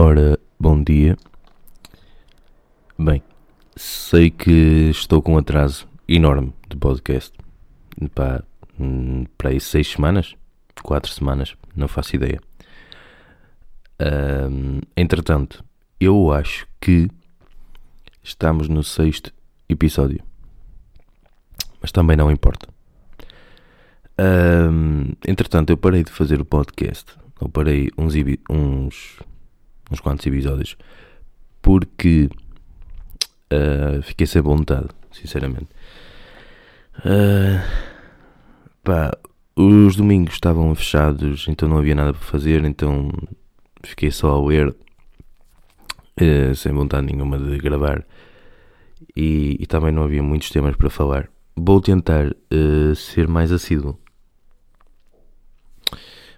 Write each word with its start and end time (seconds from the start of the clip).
Ora, 0.00 0.38
bom 0.60 0.80
dia. 0.80 1.16
Bem, 2.96 3.20
sei 3.74 4.30
que 4.30 4.90
estou 4.90 5.20
com 5.20 5.34
um 5.34 5.38
atraso 5.38 5.88
enorme 6.06 6.54
de 6.68 6.76
podcast. 6.76 7.36
Pá, 8.14 8.44
hum, 8.78 9.24
para 9.36 9.50
aí 9.50 9.58
seis 9.58 9.88
semanas? 9.88 10.36
Quatro 10.84 11.10
semanas? 11.10 11.56
Não 11.74 11.88
faço 11.88 12.14
ideia. 12.14 12.40
Entretanto, 14.96 15.64
eu 15.98 16.30
acho 16.30 16.64
que 16.80 17.10
estamos 18.22 18.68
no 18.68 18.84
sexto 18.84 19.34
episódio. 19.68 20.22
Mas 21.82 21.90
também 21.90 22.16
não 22.16 22.30
importa. 22.30 22.68
Entretanto, 25.26 25.70
eu 25.70 25.76
parei 25.76 26.04
de 26.04 26.12
fazer 26.12 26.40
o 26.40 26.44
podcast. 26.44 27.16
Eu 27.40 27.48
parei 27.48 27.90
uns, 27.98 28.14
uns, 28.48 29.18
uns 29.90 30.00
quantos 30.00 30.26
episódios 30.26 30.76
porque 31.62 32.28
ah, 33.50 34.00
fiquei 34.02 34.26
sem 34.26 34.42
vontade, 34.42 34.88
sinceramente. 35.10 35.68
Ah, 37.04 37.64
pá, 38.82 39.16
os 39.56 39.96
domingos 39.96 40.34
estavam 40.34 40.74
fechados, 40.74 41.46
então 41.48 41.68
não 41.68 41.78
havia 41.78 41.94
nada 41.94 42.12
para 42.12 42.22
fazer, 42.22 42.64
então 42.64 43.10
fiquei 43.82 44.10
só 44.10 44.34
a 44.34 44.46
ler, 44.46 44.74
eh, 46.16 46.54
sem 46.54 46.72
vontade 46.72 47.06
nenhuma 47.06 47.38
de 47.38 47.58
gravar. 47.58 48.04
E, 49.16 49.56
e 49.60 49.66
também 49.66 49.92
não 49.92 50.04
havia 50.04 50.22
muitos 50.22 50.50
temas 50.50 50.76
para 50.76 50.90
falar. 50.90 51.28
Vou 51.56 51.80
tentar 51.80 52.34
eh, 52.50 52.94
ser 52.94 53.26
mais 53.28 53.50
assíduo. 53.52 53.98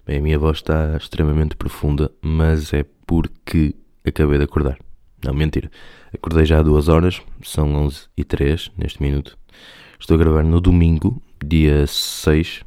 Bem, 0.07 0.19
a 0.19 0.23
minha 0.23 0.39
voz 0.39 0.59
está 0.59 0.97
extremamente 0.97 1.57
profunda, 1.57 2.11
mas 2.23 2.73
é 2.73 2.85
porque 3.11 3.75
acabei 4.07 4.39
de 4.39 4.45
acordar. 4.45 4.79
Não, 5.25 5.35
mentira. 5.35 5.69
Acordei 6.15 6.47
já 6.47 6.61
há 6.61 6.63
duas 6.63 6.87
horas, 6.87 7.21
são 7.43 7.75
11 7.75 8.07
e 8.17 8.23
3 8.23 8.71
neste 8.79 9.03
minuto. 9.03 9.37
Estou 9.99 10.15
a 10.15 10.19
gravar 10.19 10.45
no 10.45 10.61
domingo, 10.61 11.21
dia 11.45 11.89
6, 11.89 12.63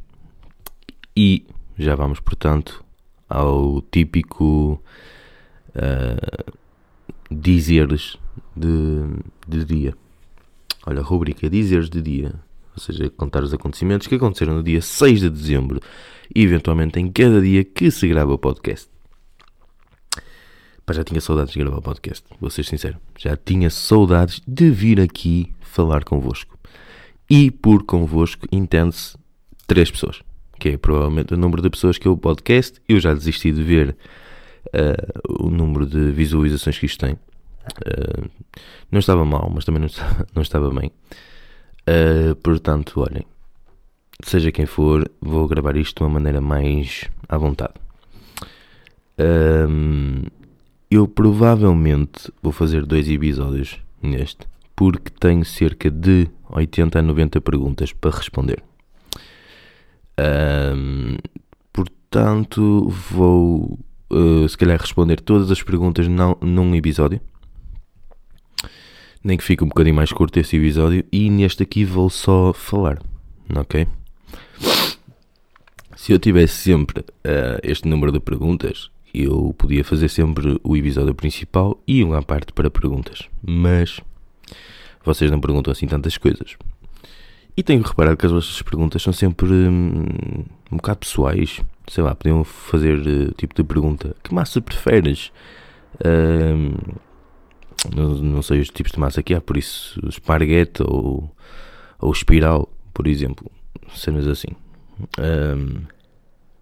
e 1.16 1.46
já 1.78 1.96
vamos, 1.96 2.20
portanto, 2.20 2.84
ao 3.30 3.82
típico 3.84 4.84
ah, 5.76 6.54
dizeres 7.32 8.18
de, 8.54 9.00
de 9.48 9.64
dia. 9.64 9.96
Olha, 10.86 11.00
a 11.00 11.04
rubrica 11.04 11.50
dizeres 11.50 11.90
de 11.90 12.02
dia, 12.02 12.36
ou 12.76 12.84
seja, 12.84 13.10
contar 13.12 13.44
os 13.44 13.54
acontecimentos 13.54 14.08
que 14.08 14.16
aconteceram 14.16 14.56
no 14.56 14.62
dia 14.62 14.82
6 14.82 15.22
de 15.22 15.30
dezembro 15.30 15.80
e 16.36 16.44
eventualmente 16.44 17.00
em 17.00 17.10
cada 17.10 17.40
dia 17.42 17.64
que 17.64 17.90
se 17.90 18.10
grava 18.10 18.34
o 18.34 18.38
podcast. 18.38 18.93
Pá, 20.86 20.94
já 20.94 21.04
tinha 21.04 21.22
saudades 21.22 21.54
de 21.54 21.60
gravar 21.60 21.78
o 21.78 21.82
podcast, 21.82 22.26
vou 22.42 22.50
ser 22.50 22.66
sincero. 22.66 22.98
Já 23.18 23.38
tinha 23.38 23.70
saudades 23.70 24.42
de 24.46 24.70
vir 24.70 25.00
aqui 25.00 25.54
falar 25.62 26.04
convosco. 26.04 26.58
E 27.30 27.50
por 27.50 27.84
convosco 27.84 28.46
entende-se 28.52 29.18
três 29.66 29.90
pessoas, 29.90 30.22
que 30.60 30.70
é 30.70 30.78
provavelmente 30.78 31.34
o 31.34 31.38
número 31.38 31.62
de 31.62 31.70
pessoas 31.70 31.98
que 31.98 32.08
é 32.08 32.12
o 32.12 32.18
podcast. 32.18 32.82
Eu 32.88 33.00
já 33.00 33.14
desisti 33.14 33.52
de 33.52 33.64
ver 33.64 33.96
ah, 34.74 35.22
o 35.40 35.50
número 35.50 35.86
de 35.86 36.12
visualizações 36.12 36.78
que 36.78 36.86
isto 36.86 37.06
tem. 37.06 37.18
Ah, 37.86 38.28
não 38.92 39.00
estava 39.00 39.24
mal, 39.24 39.50
mas 39.54 39.64
também 39.64 39.80
não 39.80 39.88
estava, 39.88 40.28
não 40.36 40.42
estava 40.42 40.70
bem. 40.70 40.92
Ah, 41.88 42.36
portanto, 42.44 43.00
olhem, 43.00 43.26
seja 44.22 44.52
quem 44.52 44.66
for, 44.66 45.10
vou 45.22 45.48
gravar 45.48 45.78
isto 45.78 45.98
de 45.98 46.04
uma 46.04 46.10
maneira 46.10 46.42
mais 46.42 47.10
à 47.30 47.38
vontade. 47.38 47.74
Ahm, 49.18 50.24
eu 50.94 51.08
provavelmente 51.08 52.32
vou 52.42 52.52
fazer 52.52 52.86
dois 52.86 53.10
episódios 53.10 53.80
neste, 54.02 54.48
porque 54.76 55.12
tenho 55.20 55.44
cerca 55.44 55.90
de 55.90 56.28
80 56.50 57.00
a 57.00 57.02
90 57.02 57.42
perguntas 57.42 57.92
para 57.92 58.16
responder. 58.16 58.62
Ahm, 60.18 61.18
portanto, 61.72 62.90
vou 63.10 63.80
eh, 64.12 64.48
se 64.48 64.58
calhar 64.58 64.80
responder 64.80 65.20
todas 65.20 65.50
as 65.50 65.64
perguntas 65.64 66.08
não, 66.08 66.38
num 66.42 66.76
episódio. 66.76 67.20
Nem 69.24 69.38
que 69.38 69.44
fique 69.44 69.64
um 69.64 69.68
bocadinho 69.68 69.96
mais 69.96 70.12
curto 70.12 70.38
esse 70.38 70.58
episódio. 70.58 71.04
E 71.12 71.30
neste 71.30 71.64
aqui 71.64 71.86
vou 71.86 72.10
só 72.10 72.54
falar. 72.54 73.02
Ok? 73.56 73.88
Se 75.96 76.12
eu 76.12 76.20
tivesse 76.20 76.56
sempre 76.56 77.04
eh, 77.24 77.60
este 77.64 77.88
número 77.88 78.12
de 78.12 78.20
perguntas, 78.20 78.92
eu 79.14 79.54
podia 79.58 79.84
fazer 79.84 80.10
sempre 80.10 80.60
o 80.64 80.76
episódio 80.76 81.14
principal 81.14 81.80
e 81.88 82.04
um 82.04 82.14
à 82.14 82.22
parte 82.22 82.52
para 82.52 82.72
perguntas. 82.72 83.30
Mas 83.42 84.02
vocês 85.04 85.30
não 85.30 85.40
perguntam 85.40 85.72
assim 85.72 85.86
tantas 85.86 86.18
coisas. 86.18 86.58
E 87.56 87.62
tenho 87.62 87.84
reparado 87.84 88.18
que 88.18 88.26
as 88.26 88.32
vossas 88.32 88.60
perguntas 88.64 89.02
são 89.04 89.14
sempre 89.14 89.48
hum, 89.48 90.46
um 90.72 90.78
bocado 90.78 91.00
pessoais. 91.00 91.62
Sei 91.88 92.04
lá, 92.04 92.16
podiam 92.16 92.44
fazer 92.44 93.00
eh, 93.06 93.32
tipo 93.38 93.54
de 93.54 93.64
pergunta: 93.64 94.16
Que 94.24 94.34
massa 94.34 94.60
preferes? 94.60 95.32
Hum, 96.04 96.74
não, 97.96 98.16
não 98.16 98.42
sei 98.42 98.62
os 98.62 98.70
tipos 98.70 98.92
de 98.92 99.00
massa 99.00 99.22
que 99.22 99.36
há, 99.36 99.42
por 99.42 99.58
isso, 99.58 100.00
esparguete 100.08 100.82
ou, 100.82 101.30
ou 102.00 102.12
espiral, 102.12 102.68
por 102.94 103.06
exemplo. 103.06 103.52
Cenas 103.94 104.26
assim. 104.28 104.50
Hum, 105.20 105.82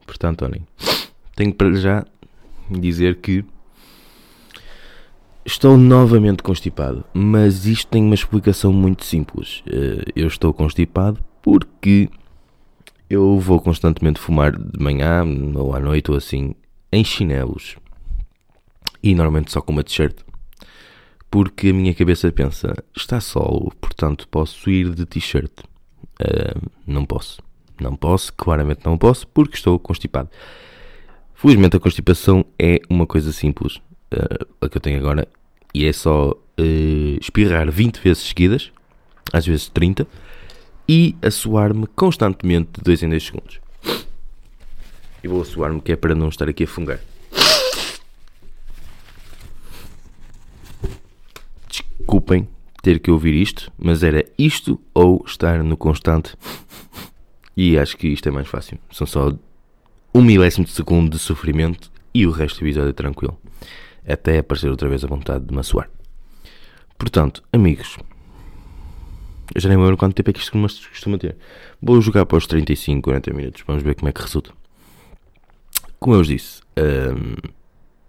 portanto, 0.06 0.44
olhem, 0.44 0.68
tenho 1.36 1.54
para 1.54 1.72
já 1.74 2.06
dizer 2.80 3.18
que 3.22 3.44
estou 5.46 5.78
novamente 5.78 6.44
constipado, 6.44 7.04
mas 7.14 7.66
isto 7.66 7.88
tem 7.88 8.04
uma 8.04 8.16
explicação 8.16 8.72
muito 8.72 9.04
simples. 9.06 9.64
Eh, 9.68 10.06
Eu 10.16 10.28
estou 10.28 10.54
constipado 10.54 11.24
porque 11.42 12.10
eu 13.10 13.38
vou 13.40 13.60
constantemente 13.60 14.20
fumar 14.20 14.52
de 14.58 14.82
manhã 14.82 15.24
ou 15.56 15.76
à 15.76 15.80
noite 15.80 16.12
ou 16.12 16.18
assim 16.18 16.56
em 16.92 17.04
chinelos 17.04 17.76
e 19.04 19.14
normalmente 19.16 19.52
só 19.52 19.62
com 19.62 19.72
uma 19.72 19.84
t-shirt. 19.84 20.16
Porque 21.30 21.70
a 21.70 21.74
minha 21.74 21.94
cabeça 21.94 22.32
pensa, 22.32 22.74
está 22.96 23.20
sol, 23.22 23.72
portanto 23.80 24.28
posso 24.28 24.70
ir 24.70 24.94
de 24.94 25.06
t-shirt. 25.06 25.52
Eh, 26.20 26.56
não 26.86 27.06
posso. 27.06 27.42
Não 27.80 27.96
posso, 27.96 28.32
claramente 28.34 28.82
não 28.86 28.98
posso, 28.98 29.28
porque 29.28 29.56
estou 29.56 29.80
constipado. 29.80 30.30
Felizmente 31.42 31.76
a 31.76 31.80
constipação 31.80 32.46
é 32.60 32.80
uma 32.88 33.08
coisa 33.08 33.32
simples, 33.32 33.82
eh, 34.12 34.46
a 34.62 34.70
que 34.70 34.78
eu 34.78 34.82
tenho 34.82 35.00
agora, 35.00 35.28
e 35.74 35.88
é 35.88 35.92
só 35.92 36.36
eh, 36.56 37.18
espirrar 37.20 37.72
20 37.72 37.98
vezes 37.98 38.26
seguidas, 38.26 38.72
às 39.34 39.48
vezes 39.48 39.68
30, 39.68 40.08
e 40.88 41.16
assoar-me 41.20 41.88
constantemente 41.96 42.74
de 42.74 42.84
2 42.84 43.02
em 43.02 43.10
2 43.10 43.24
segundos. 43.24 43.60
E 45.24 45.28
vou 45.28 45.42
assoar-me 45.42 45.82
que 45.82 45.92
é 45.92 45.96
para 45.96 46.14
não 46.14 46.30
estar 46.30 46.48
aqui 46.48 46.66
a 46.66 46.68
fungar. 46.68 47.00
Desculpem 51.68 52.48
ter 52.84 53.00
que 53.00 53.10
ouvir 53.10 53.34
isto, 53.34 53.72
mas 53.80 54.04
era 54.04 54.24
isto 54.38 54.80
ou 54.94 55.24
estar 55.26 55.64
no 55.64 55.76
constante. 55.76 56.36
E 57.58 57.80
acho 57.80 57.98
que 57.98 58.10
isto 58.10 58.30
é 58.30 58.32
mais 58.32 58.48
fácil. 58.48 58.78
São 58.92 59.08
só 59.08 59.34
um 60.14 60.22
milésimo 60.22 60.66
de 60.66 60.72
segundo 60.72 61.12
de 61.12 61.20
sofrimento 61.20 61.92
e 62.14 62.26
o 62.28 62.32
resto 62.32 62.60
do 62.60 62.66
episódio 62.66 62.94
tranquilo. 62.94 63.40
Até 64.08 64.40
aparecer 64.40 64.70
outra 64.70 64.90
vez 64.90 65.04
a 65.04 65.08
vontade 65.08 65.46
de 65.46 65.54
me 65.54 65.60
assoar. 65.60 65.90
Portanto, 66.98 67.44
amigos, 67.54 67.98
eu 69.54 69.62
já 69.62 69.70
nem 69.70 69.78
lembro 69.78 69.98
quanto 69.98 70.16
tempo 70.16 70.30
é 70.30 70.34
que 70.34 70.40
isto 70.40 70.52
costuma 70.52 71.18
ter. 71.18 71.36
Vou 71.82 72.02
jogar 72.02 72.26
para 72.26 72.38
os 72.38 72.48
35, 72.48 73.02
40 73.02 73.34
minutos. 73.34 73.64
Vamos 73.66 73.84
ver 73.84 73.96
como 73.96 74.10
é 74.10 74.12
que 74.12 74.22
resulta. 74.22 74.52
Como 76.00 76.16
eu 76.16 76.20
vos 76.20 76.28
disse, 76.28 76.62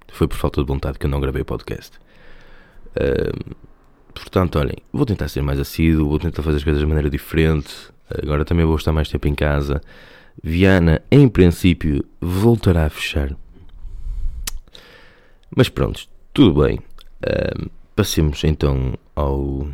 foi 0.08 0.26
por 0.26 0.36
falta 0.36 0.60
de 0.60 0.66
vontade 0.66 0.98
que 0.98 1.06
eu 1.06 1.10
não 1.10 1.20
gravei 1.20 1.42
o 1.42 1.44
podcast. 1.44 1.98
Portanto, 4.14 4.58
olhem, 4.58 4.76
vou 4.92 5.06
tentar 5.06 5.28
ser 5.28 5.42
mais 5.42 5.58
assíduo, 5.58 6.08
vou 6.08 6.18
tentar 6.18 6.42
fazer 6.42 6.58
as 6.58 6.64
coisas 6.64 6.80
de 6.80 6.86
maneira 6.86 7.10
diferente. 7.10 7.74
Agora 8.22 8.44
também 8.44 8.64
vou 8.64 8.76
estar 8.76 8.92
mais 8.92 9.08
tempo 9.08 9.26
em 9.28 9.34
casa. 9.34 9.80
Viana, 10.42 11.02
em 11.10 11.28
princípio, 11.28 12.04
voltará 12.20 12.86
a 12.86 12.90
fechar. 12.90 13.36
Mas 15.54 15.68
pronto, 15.68 16.06
tudo 16.32 16.62
bem. 16.62 16.78
Ahm, 17.26 17.68
passemos 17.96 18.42
então 18.44 18.94
ao, 19.14 19.68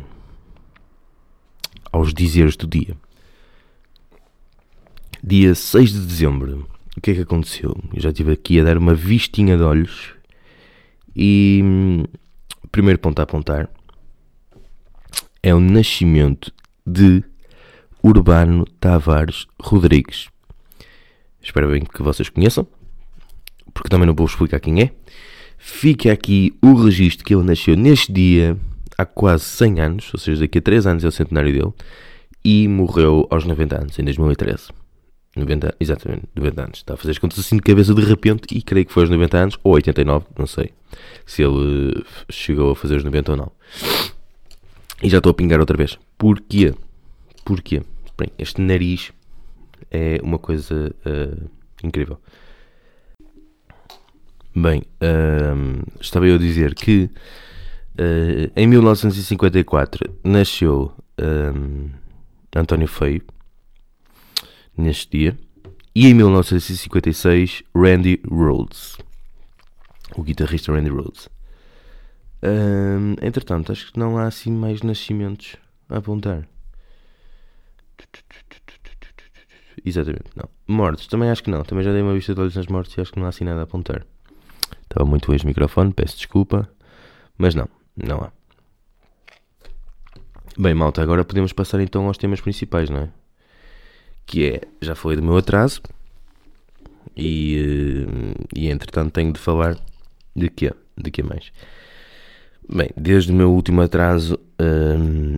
aos 1.91 2.13
dizeres 2.13 2.55
do 2.55 2.67
dia. 2.67 2.95
Dia 5.23 5.53
6 5.53 5.93
de 5.93 6.05
dezembro. 6.05 6.67
O 6.97 7.01
que 7.01 7.11
é 7.11 7.15
que 7.15 7.21
aconteceu? 7.21 7.77
Eu 7.93 8.01
já 8.01 8.09
estive 8.09 8.33
aqui 8.33 8.59
a 8.59 8.63
dar 8.63 8.77
uma 8.77 8.93
vistinha 8.93 9.55
de 9.55 9.63
olhos. 9.63 10.13
E 11.15 11.61
hum, 11.63 12.03
primeiro 12.71 12.99
ponto 12.99 13.19
a 13.19 13.23
apontar 13.23 13.69
é 15.41 15.53
o 15.53 15.59
nascimento 15.59 16.51
de 16.85 17.23
Urbano 18.03 18.65
Tavares 18.79 19.47
Rodrigues. 19.61 20.29
Espero 21.41 21.69
bem 21.69 21.83
que 21.83 22.01
vocês 22.01 22.29
conheçam, 22.29 22.67
porque 23.73 23.89
também 23.89 24.07
não 24.07 24.13
vou 24.13 24.25
explicar 24.25 24.59
quem 24.59 24.81
é. 24.81 24.91
Fica 25.57 26.11
aqui 26.11 26.53
o 26.61 26.73
registro 26.73 27.25
que 27.25 27.33
ele 27.33 27.43
nasceu 27.43 27.75
neste 27.75 28.11
dia, 28.11 28.57
há 28.97 29.05
quase 29.05 29.43
100 29.43 29.79
anos, 29.81 30.13
ou 30.13 30.19
seja, 30.19 30.41
daqui 30.41 30.57
a 30.57 30.61
3 30.61 30.87
anos 30.87 31.03
é 31.03 31.07
o 31.07 31.11
centenário 31.11 31.51
dele, 31.51 31.73
e 32.43 32.67
morreu 32.67 33.27
aos 33.29 33.45
90 33.45 33.81
anos, 33.81 33.99
em 33.99 34.03
2013. 34.03 34.69
90, 35.35 35.75
exatamente, 35.79 36.23
90 36.35 36.61
anos. 36.61 36.77
Está 36.79 36.93
a 36.93 36.97
fazer 36.97 37.11
as 37.11 37.17
contas 37.17 37.39
assim 37.39 37.55
de 37.55 37.61
cabeça 37.61 37.93
de 37.93 38.01
repente 38.01 38.45
e 38.51 38.61
creio 38.61 38.85
que 38.85 38.91
foi 38.91 39.03
aos 39.03 39.09
90 39.09 39.37
anos, 39.37 39.59
ou 39.63 39.73
89, 39.73 40.25
não 40.37 40.47
sei 40.47 40.73
se 41.25 41.43
ele 41.43 42.03
chegou 42.29 42.71
a 42.71 42.75
fazer 42.75 42.95
os 42.95 43.03
90 43.03 43.31
ou 43.31 43.37
não. 43.37 43.51
E 45.01 45.09
já 45.09 45.19
estou 45.19 45.29
a 45.29 45.33
pingar 45.33 45.59
outra 45.59 45.77
vez. 45.77 45.97
Porquê? 46.17 46.73
Porquê? 47.45 47.81
Bem, 48.17 48.29
este 48.37 48.61
nariz 48.61 49.11
é 49.91 50.19
uma 50.23 50.37
coisa 50.37 50.95
uh, 51.05 51.49
incrível. 51.83 52.19
Bem, 54.55 54.83
uh, 55.01 55.83
estava 55.99 56.27
eu 56.27 56.35
a 56.35 56.37
dizer 56.37 56.75
que 56.75 57.09
uh, 57.95 58.51
em 58.55 58.67
1954 58.67 60.13
nasceu 60.23 60.93
António 62.55 62.87
Feio, 62.87 63.21
neste 64.77 65.17
dia, 65.17 65.37
e 65.93 66.07
em 66.07 66.13
1956 66.13 67.63
Randy 67.75 68.21
Rhodes, 68.25 68.97
o 70.15 70.23
guitarrista 70.23 70.71
Randy 70.71 70.89
Rhodes. 70.89 71.27
entretanto, 73.21 73.73
acho 73.73 73.91
que 73.91 73.99
não 73.99 74.17
há 74.17 74.27
assim 74.27 74.51
mais 74.51 74.81
nascimentos 74.81 75.57
a 75.89 75.97
apontar. 75.97 76.47
Exatamente, 79.85 80.31
não. 80.35 80.49
Mortes, 80.67 81.07
também 81.07 81.29
acho 81.29 81.43
que 81.43 81.49
não. 81.49 81.63
Também 81.63 81.83
já 81.83 81.91
dei 81.91 82.01
uma 82.01 82.13
vista 82.13 82.33
de 82.33 82.41
olhos 82.41 82.55
nas 82.55 82.67
mortes 82.67 82.95
e 82.97 83.01
acho 83.01 83.11
que 83.11 83.19
não 83.19 83.25
há 83.25 83.29
assim 83.29 83.43
nada 83.43 83.61
a 83.61 83.63
apontar. 83.63 84.05
Estava 84.83 85.07
muito 85.07 85.29
bem 85.29 85.39
o 85.41 85.47
microfone, 85.47 85.93
peço 85.93 86.17
desculpa. 86.17 86.69
Mas 87.37 87.55
não, 87.55 87.69
não 87.95 88.17
há. 88.17 88.31
Bem, 90.57 90.73
malta, 90.73 91.01
agora 91.01 91.23
podemos 91.23 91.53
passar 91.53 91.79
então 91.79 92.07
aos 92.07 92.17
temas 92.17 92.41
principais, 92.41 92.89
não 92.89 92.99
é? 92.99 93.09
Que 94.25 94.45
é, 94.45 94.61
já 94.81 94.93
falei 94.93 95.15
do 95.15 95.23
meu 95.23 95.37
atraso. 95.37 95.81
E, 97.15 98.05
eh, 98.05 98.45
e 98.55 98.69
entretanto 98.69 99.13
tenho 99.13 99.31
de 99.31 99.39
falar 99.39 99.77
de 100.35 100.49
quê? 100.49 100.73
De 100.97 101.11
que 101.11 101.23
mais? 101.23 101.51
Bem, 102.67 102.89
desde 102.95 103.31
o 103.31 103.35
meu 103.35 103.51
último 103.51 103.81
atraso, 103.81 104.39
hum, 104.61 105.37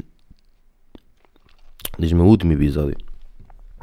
desde 1.97 2.15
o 2.15 2.17
meu 2.17 2.27
último 2.27 2.53
episódio, 2.53 2.97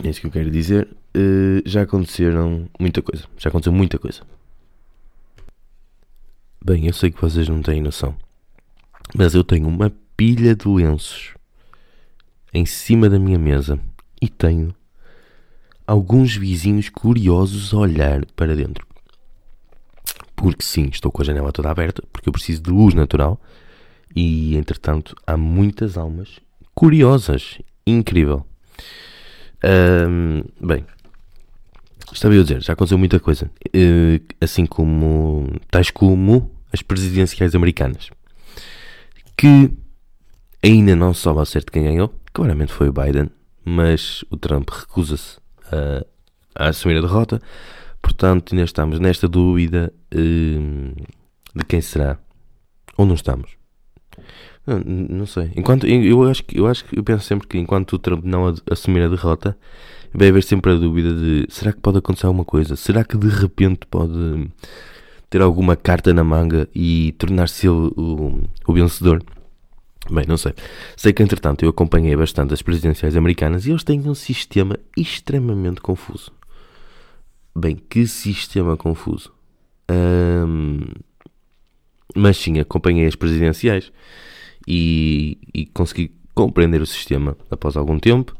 é 0.03 0.09
isso 0.09 0.21
que 0.21 0.27
eu 0.27 0.31
quero 0.31 0.51
dizer. 0.51 0.89
Uh, 1.17 1.63
já 1.67 1.83
aconteceram 1.83 2.69
muita 2.79 3.03
coisa. 3.03 3.25
Já 3.37 3.49
aconteceu 3.49 3.73
muita 3.73 3.99
coisa. 3.99 4.23
Bem, 6.65 6.87
eu 6.87 6.93
sei 6.93 7.11
que 7.11 7.21
vocês 7.21 7.49
não 7.49 7.63
têm 7.63 7.81
noção. 7.81 8.15
Mas 9.15 9.35
eu 9.35 9.43
tenho 9.43 9.67
uma 9.67 9.93
pilha 10.17 10.55
de 10.55 10.69
lenços 10.69 11.35
em 12.53 12.67
cima 12.67 13.09
da 13.09 13.19
minha 13.19 13.39
mesa 13.39 13.79
e 14.21 14.29
tenho 14.29 14.75
alguns 15.87 16.37
vizinhos 16.37 16.89
curiosos 16.89 17.73
a 17.73 17.79
olhar 17.79 18.27
para 18.37 18.55
dentro. 18.55 18.87
Porque 20.37 20.63
sim, 20.63 20.89
estou 20.93 21.11
com 21.11 21.23
a 21.23 21.25
janela 21.25 21.53
toda 21.53 21.71
aberta, 21.71 22.03
porque 22.13 22.29
eu 22.29 22.33
preciso 22.33 22.63
de 22.63 22.71
luz 22.71 22.95
natural 22.95 23.41
e 24.15 24.57
entretanto 24.57 25.17
há 25.27 25.37
muitas 25.37 25.97
almas 25.97 26.39
curiosas. 26.75 27.59
Incrível. 27.87 28.47
Bem, 30.61 30.85
estava 32.13 32.35
eu 32.35 32.41
a 32.41 32.45
dizer, 32.45 32.63
já 32.63 32.73
aconteceu 32.73 32.99
muita 32.99 33.21
coisa. 33.21 33.51
Uh, 33.69 34.21
assim 34.41 34.67
como, 34.67 35.49
tais 35.71 35.91
como 35.91 36.51
as 36.73 36.83
presidenciais 36.83 37.55
americanas. 37.55 38.11
Que 39.37 39.71
ainda 40.63 40.97
não 40.97 41.15
se 41.15 41.23
sabe 41.23 41.39
ao 41.39 41.47
certo 41.47 41.73
quem 41.73 41.85
ganhou. 41.85 42.13
Claramente 42.33 42.73
foi 42.73 42.89
o 42.89 42.93
Biden, 42.93 43.31
mas 43.65 44.25
o 44.31 44.37
Trump 44.37 44.69
recusa-se 44.71 45.39
a, 45.73 46.05
a, 46.55 46.69
assumir 46.69 46.99
a 46.99 47.01
derrota. 47.01 47.41
Portanto, 48.01 48.53
ainda 48.53 48.65
estamos 48.65 48.99
nesta 49.01 49.29
dúvida 49.29 49.93
uh, 50.15 51.07
de 51.55 51.65
quem 51.67 51.81
será. 51.81 52.19
Ou 52.97 53.07
não 53.07 53.15
estamos. 53.15 53.58
Não, 54.69 54.81
não 54.85 55.25
sei. 55.25 55.51
Enquanto, 55.57 55.87
eu, 55.87 56.25
acho 56.25 56.45
que, 56.45 56.59
eu 56.59 56.67
acho 56.67 56.85
que 56.85 56.99
eu 56.99 57.03
penso 57.03 57.25
sempre 57.25 57.49
que 57.49 57.57
enquanto 57.57 57.95
o 57.95 57.99
Trump 57.99 58.23
não 58.23 58.55
assumir 58.71 59.01
a 59.01 59.09
derrota, 59.09 59.57
vai 60.13 60.29
haver 60.29 60.43
sempre 60.43 60.73
a 60.73 60.75
dúvida 60.75 61.11
de 61.15 61.47
será 61.49 61.73
que 61.73 61.81
pode 61.81 61.97
acontecer 61.97 62.27
alguma 62.27 62.45
coisa? 62.45 62.77
Será 62.77 63.03
que 63.03 63.17
de 63.17 63.29
repente 63.29 63.87
pode 63.91 64.47
ter 65.31 65.41
alguma 65.41 65.75
carta 65.75 66.13
na 66.13 66.23
manga 66.23 66.69
e 66.75 67.13
tornar-se 67.13 67.67
ele 67.67 67.91
o, 67.97 68.43
o 68.67 68.73
vencedor? 68.75 69.25
Bem, 70.11 70.27
não 70.29 70.37
sei. 70.37 70.53
Sei 70.95 71.15
que 71.15 71.23
entretanto 71.23 71.65
eu 71.65 71.71
acompanhei 71.71 72.15
bastante 72.15 72.53
as 72.53 72.61
presidenciais 72.61 73.17
americanas 73.17 73.65
e 73.65 73.71
eles 73.71 73.85
têm 73.85 74.01
um 74.07 74.15
sistema 74.15 74.79
extremamente 74.95 75.81
confuso. 75.81 76.31
Bem, 77.57 77.77
que 77.89 78.07
sistema 78.07 78.77
confuso. 78.77 79.33
mas 82.15 82.37
sim, 82.37 82.59
acompanhei 82.59 83.07
as 83.07 83.17
presidenciais 83.17 83.91
e, 84.69 85.39
e 85.55 85.65
consegui 85.65 86.15
compreender 86.35 86.83
o 86.83 86.87
sistema 86.87 87.35
após 87.51 87.75
algum 87.75 87.99
tempo. 87.99 88.37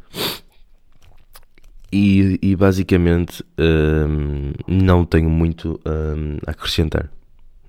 E, 1.91 2.39
e 2.43 2.55
basicamente 2.55 3.43
hum, 3.59 4.53
não 4.67 5.07
tenho 5.07 5.31
muito 5.31 5.81
hum, 5.87 6.37
a 6.47 6.51
acrescentar. 6.51 7.11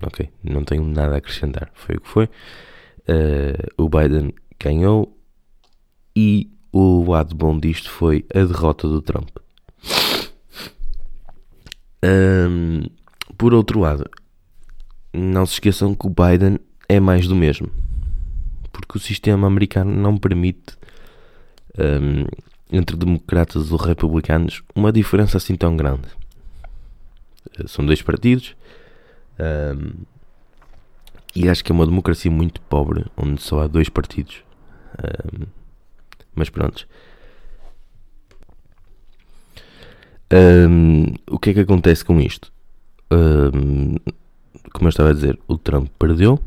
Ok, 0.03 0.29
não 0.43 0.65
tenho 0.65 0.83
nada 0.83 1.15
a 1.15 1.17
acrescentar. 1.19 1.71
Foi 1.73 1.95
o 1.95 2.01
que 2.01 2.09
foi. 2.09 2.25
Uh, 2.25 3.83
o 3.83 3.89
Biden 3.89 4.33
ganhou 4.61 5.17
e 6.13 6.51
o 6.71 7.09
lado 7.09 7.33
bom 7.33 7.57
disto 7.57 7.89
foi 7.89 8.25
a 8.33 8.43
derrota 8.43 8.89
do 8.89 9.01
Trump. 9.01 9.29
Um, 12.03 12.83
por 13.37 13.53
outro 13.53 13.79
lado, 13.79 14.09
não 15.13 15.45
se 15.45 15.53
esqueçam 15.53 15.95
que 15.95 16.07
o 16.07 16.09
Biden 16.09 16.59
é 16.87 16.99
mais 16.99 17.25
do 17.25 17.35
mesmo 17.35 17.69
porque 18.79 18.97
o 18.97 19.01
sistema 19.01 19.47
americano 19.47 19.91
não 19.91 20.17
permite 20.17 20.77
um, 21.77 22.25
entre 22.71 22.95
democratas 22.95 23.71
ou 23.71 23.77
republicanos 23.77 24.63
uma 24.75 24.91
diferença 24.91 25.37
assim 25.37 25.55
tão 25.55 25.75
grande. 25.75 26.07
Eh, 27.57 27.67
são 27.67 27.85
dois 27.85 28.01
partidos 28.01 28.55
um, 29.39 30.03
e 31.35 31.47
acho 31.47 31.63
que 31.63 31.71
é 31.71 31.75
uma 31.75 31.85
democracia 31.85 32.31
muito 32.31 32.59
pobre 32.61 33.05
onde 33.15 33.41
só 33.41 33.61
há 33.61 33.67
dois 33.67 33.89
partidos. 33.89 34.43
Um, 34.99 35.45
mas 36.35 36.49
pronto. 36.49 36.87
Um, 40.31 41.05
o 41.27 41.39
que 41.39 41.51
é 41.51 41.53
que 41.53 41.59
acontece 41.61 42.03
com 42.03 42.19
isto? 42.19 42.51
Um, 43.11 43.95
como 44.73 44.87
eu 44.87 44.89
estava 44.89 45.09
a 45.09 45.13
dizer, 45.13 45.39
o 45.47 45.57
Trump 45.57 45.89
perdeu, 45.97 46.39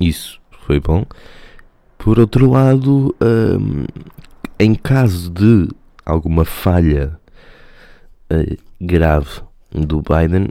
isso 0.00 0.40
foi 0.66 0.80
bom. 0.80 1.06
Por 2.02 2.18
outro 2.18 2.50
lado, 2.50 3.14
um, 3.20 3.84
em 4.58 4.74
caso 4.74 5.30
de 5.30 5.68
alguma 6.04 6.46
falha 6.46 7.20
uh, 8.32 8.56
grave 8.80 9.42
do 9.70 10.00
Biden, 10.00 10.48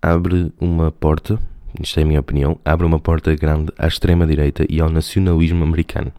abre 0.00 0.50
uma 0.58 0.90
porta, 0.90 1.38
isto 1.78 2.00
é 2.00 2.02
a 2.02 2.06
minha 2.06 2.20
opinião, 2.20 2.58
abre 2.64 2.86
uma 2.86 2.98
porta 2.98 3.34
grande 3.36 3.70
à 3.76 3.86
extrema-direita 3.86 4.64
e 4.70 4.80
ao 4.80 4.88
nacionalismo 4.88 5.62
americano. 5.62 6.10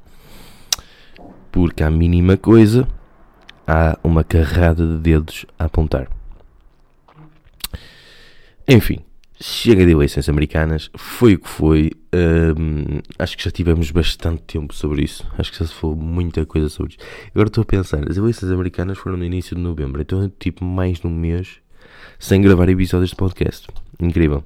Porque 1.51 1.81
à 1.81 1.89
mínima 1.89 2.37
coisa 2.37 2.87
há 3.65 3.97
uma 4.03 4.23
carrada 4.23 4.85
de 4.85 4.99
dedos 4.99 5.47
a 5.57 5.65
apontar. 5.65 6.07
Enfim, 8.67 8.99
Chega 9.39 9.85
de 9.85 9.91
eleições 9.91 10.27
americanas, 10.29 10.89
foi 10.95 11.35
o 11.35 11.39
que 11.39 11.47
foi. 11.47 11.91
Um, 12.11 12.99
acho 13.19 13.37
que 13.37 13.43
já 13.43 13.51
tivemos 13.51 13.91
bastante 13.91 14.41
tempo 14.41 14.73
sobre 14.73 15.03
isso. 15.03 15.27
Acho 15.37 15.51
que 15.51 15.59
já 15.59 15.65
se 15.67 15.73
falou 15.75 15.95
muita 15.95 16.43
coisa 16.43 16.69
sobre 16.69 16.93
isso. 16.93 16.99
Agora 17.35 17.47
estou 17.47 17.61
a 17.61 17.65
pensar, 17.65 18.09
as 18.09 18.17
eleições 18.17 18.51
americanas 18.51 18.97
foram 18.97 19.15
no 19.15 19.23
início 19.23 19.55
de 19.55 19.61
novembro, 19.61 20.01
então 20.01 20.23
é 20.23 20.31
tipo 20.39 20.65
mais 20.65 20.99
de 20.99 21.05
um 21.05 21.11
mês 21.11 21.59
sem 22.17 22.41
gravar 22.41 22.67
episódios 22.67 23.11
de 23.11 23.15
podcast. 23.15 23.67
Incrível. 23.99 24.43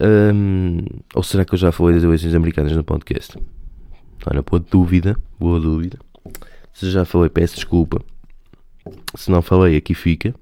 Um, 0.00 0.78
ou 1.12 1.22
será 1.24 1.44
que 1.44 1.54
eu 1.54 1.58
já 1.58 1.72
falei 1.72 1.96
das 1.96 2.04
eleições 2.04 2.34
americanas 2.34 2.72
no 2.72 2.84
podcast? 2.84 3.36
Olha, 4.26 4.42
boa 4.42 4.60
dúvida, 4.60 5.16
boa 5.40 5.58
dúvida. 5.58 5.98
Se 6.72 6.88
já 6.88 7.04
falei, 7.04 7.28
peço 7.28 7.56
desculpa. 7.56 8.00
Se 9.16 9.28
não 9.28 9.42
falei, 9.42 9.76
aqui 9.76 9.92
fica. 9.92 10.32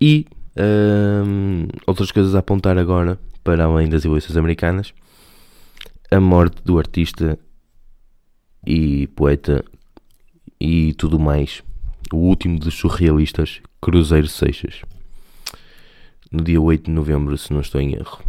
E 0.00 0.26
um, 0.56 1.66
outras 1.86 2.12
coisas 2.12 2.34
a 2.34 2.38
apontar 2.38 2.78
agora, 2.78 3.18
para 3.42 3.64
além 3.64 3.88
das 3.88 4.04
eleições 4.04 4.36
americanas, 4.36 4.94
a 6.10 6.20
morte 6.20 6.62
do 6.64 6.78
artista 6.78 7.38
e 8.66 9.06
poeta 9.08 9.64
e 10.60 10.94
tudo 10.94 11.18
mais, 11.18 11.62
o 12.12 12.16
último 12.16 12.58
dos 12.58 12.74
surrealistas, 12.74 13.60
Cruzeiro 13.80 14.28
Seixas, 14.28 14.82
no 16.30 16.42
dia 16.42 16.60
8 16.60 16.84
de 16.84 16.90
novembro, 16.90 17.36
se 17.36 17.52
não 17.52 17.60
estou 17.60 17.80
em 17.80 17.94
erro. 17.94 18.22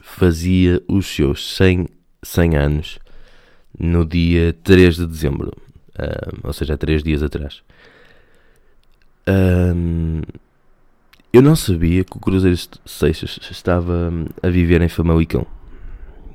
fazia 0.00 0.82
os 0.88 1.06
seus 1.06 1.54
100, 1.54 1.86
100 2.22 2.56
anos 2.56 2.98
no 3.78 4.04
dia 4.04 4.54
3 4.64 4.96
de 4.96 5.06
dezembro, 5.06 5.52
uh, 5.98 6.38
ou 6.42 6.52
seja, 6.52 6.74
há 6.74 6.76
3 6.76 7.02
dias 7.02 7.22
atrás. 7.22 7.62
Um, 9.26 10.22
eu 11.32 11.42
não 11.42 11.54
sabia 11.54 12.04
que 12.04 12.16
o 12.16 12.20
Cruzeiro 12.20 12.56
Seixas 12.84 13.38
estava 13.50 14.10
a 14.42 14.48
viver 14.48 14.80
em 14.82 14.88
Famalicão. 14.88 15.46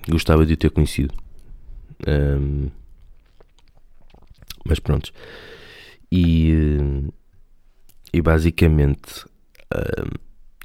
Gostava 0.07 0.45
de 0.45 0.53
o 0.53 0.57
ter 0.57 0.69
conhecido. 0.69 1.13
Um, 2.07 2.69
mas 4.65 4.79
pronto. 4.79 5.11
E, 6.11 6.51
e 8.13 8.21
basicamente 8.21 9.25
um, 9.73 10.23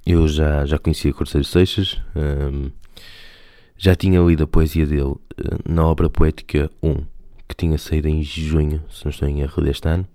eu 0.08 0.26
já, 0.26 0.64
já 0.64 0.78
conhecia 0.78 1.12
Cruzeiro 1.12 1.46
Seixas. 1.46 2.00
já 3.76 3.94
tinha 3.94 4.20
lido 4.20 4.44
a 4.44 4.46
poesia 4.46 4.86
dele 4.86 5.14
eh, 5.36 5.58
na 5.68 5.84
obra 5.84 6.08
poética 6.08 6.70
1, 6.82 6.94
que 7.46 7.54
tinha 7.54 7.76
saído 7.76 8.08
em 8.08 8.22
junho, 8.22 8.82
se 8.90 9.04
não 9.04 9.10
estou 9.10 9.28
em 9.28 9.40
erro, 9.40 9.62
deste 9.62 9.86
ano. 9.86 10.08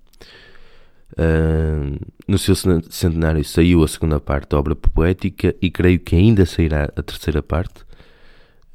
Uh, 1.13 1.99
no 2.27 2.39
seu 2.39 2.55
centenário 2.55 3.43
saiu 3.43 3.83
a 3.83 3.87
segunda 3.87 4.19
parte 4.19 4.49
da 4.49 4.57
obra 4.57 4.75
poética 4.75 5.55
e 5.61 5.69
creio 5.69 5.99
que 5.99 6.15
ainda 6.15 6.45
sairá 6.45 6.85
a 6.95 7.03
terceira 7.03 7.43
parte. 7.43 7.83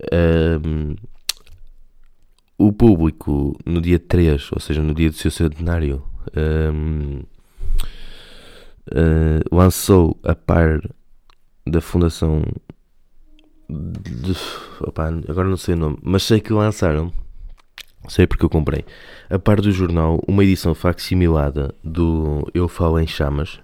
Uh, 0.02 0.96
o 2.56 2.72
público, 2.72 3.58
no 3.64 3.80
dia 3.80 3.98
3, 3.98 4.52
ou 4.52 4.60
seja, 4.60 4.82
no 4.82 4.94
dia 4.94 5.10
do 5.10 5.16
seu 5.16 5.30
centenário, 5.30 6.02
uh, 6.28 7.26
lançou 9.52 10.18
a 10.22 10.34
par 10.34 10.80
da 11.66 11.80
Fundação. 11.80 12.42
De, 13.68 14.34
opa, 14.80 15.08
agora 15.28 15.46
não 15.48 15.56
sei 15.56 15.74
o 15.74 15.78
nome, 15.78 15.98
mas 16.02 16.22
sei 16.22 16.40
que 16.40 16.52
lançaram 16.52 17.12
sei 18.06 18.26
porque 18.26 18.44
eu 18.44 18.50
comprei. 18.50 18.84
A 19.28 19.38
par 19.38 19.60
do 19.60 19.72
jornal, 19.72 20.22
uma 20.26 20.44
edição 20.44 20.74
facsimilada 20.74 21.74
do 21.82 22.48
Eu 22.54 22.68
Falo 22.68 22.98
em 22.98 23.06
Chamas, 23.06 23.60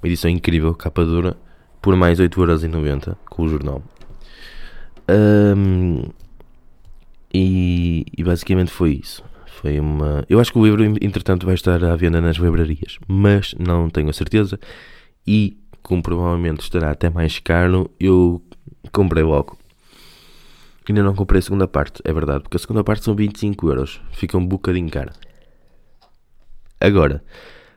uma 0.00 0.08
edição 0.08 0.30
incrível, 0.30 0.74
capa 0.74 1.04
dura, 1.04 1.36
por 1.80 1.96
mais 1.96 2.20
8,90€ 2.20 3.16
com 3.28 3.42
o 3.42 3.48
jornal. 3.48 3.82
Um, 5.10 6.02
e, 7.32 8.06
e, 8.16 8.24
basicamente 8.24 8.70
foi 8.70 8.92
isso. 8.92 9.22
Foi 9.46 9.78
uma. 9.80 10.24
Eu 10.28 10.38
acho 10.38 10.52
que 10.52 10.58
o 10.58 10.64
livro, 10.64 10.84
entretanto, 11.04 11.44
vai 11.44 11.54
estar 11.54 11.82
à 11.82 11.96
venda 11.96 12.20
nas 12.20 12.36
livrarias, 12.36 12.98
mas 13.06 13.54
não 13.58 13.90
tenho 13.90 14.08
a 14.08 14.12
certeza. 14.12 14.58
E, 15.26 15.58
como 15.82 16.02
provavelmente 16.02 16.60
estará 16.60 16.90
até 16.90 17.10
mais 17.10 17.38
caro, 17.38 17.90
eu 17.98 18.42
comprei 18.92 19.22
logo 19.22 19.57
Ainda 20.88 21.02
não 21.02 21.14
comprei 21.14 21.38
a 21.38 21.42
segunda 21.42 21.68
parte, 21.68 22.00
é 22.02 22.12
verdade, 22.12 22.42
porque 22.42 22.56
a 22.56 22.60
segunda 22.60 22.82
parte 22.82 23.04
são 23.04 23.14
25 23.14 23.68
euros. 23.68 24.00
Fica 24.12 24.38
um 24.38 24.46
bocadinho 24.46 24.88
caro. 24.88 25.12
Agora, 26.80 27.22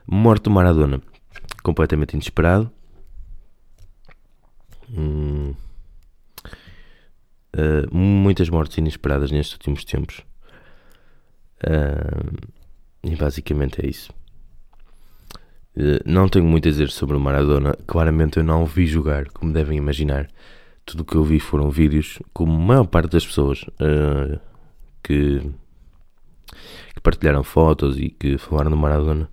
morte 0.08 0.44
do 0.44 0.52
Maradona. 0.52 1.02
Completamente 1.62 2.14
inesperado. 2.14 2.72
Hum, 4.90 5.54
uh, 7.56 7.96
muitas 7.96 8.50
mortes 8.50 8.78
inesperadas 8.78 9.30
nestes 9.30 9.54
últimos 9.54 9.84
tempos. 9.84 10.22
Uh, 11.64 12.50
e 13.04 13.16
basicamente 13.16 13.86
é 13.86 13.90
isso. 13.90 14.14
Uh, 15.76 16.00
não 16.06 16.30
tenho 16.30 16.46
muito 16.46 16.68
a 16.68 16.72
dizer 16.72 16.90
sobre 16.90 17.18
o 17.18 17.20
Maradona. 17.20 17.76
Claramente 17.86 18.38
eu 18.38 18.44
não 18.44 18.64
o 18.64 18.66
vi 18.66 18.88
jogar, 18.88 19.30
como 19.32 19.52
devem 19.52 19.78
imaginar 19.78 20.30
tudo 20.86 21.02
o 21.02 21.06
que 21.06 21.16
eu 21.16 21.24
vi 21.24 21.40
foram 21.40 21.70
vídeos, 21.70 22.20
como 22.34 22.54
a 22.54 22.60
maior 22.60 22.86
parte 22.86 23.12
das 23.12 23.26
pessoas 23.26 23.64
uh, 23.64 24.40
que, 25.04 25.40
que, 26.94 27.02
partilharam 27.02 27.44
fotos 27.44 27.98
e 27.98 28.10
que 28.10 28.38
falaram 28.38 28.72
do 28.72 28.78
Maradona, 28.78 29.30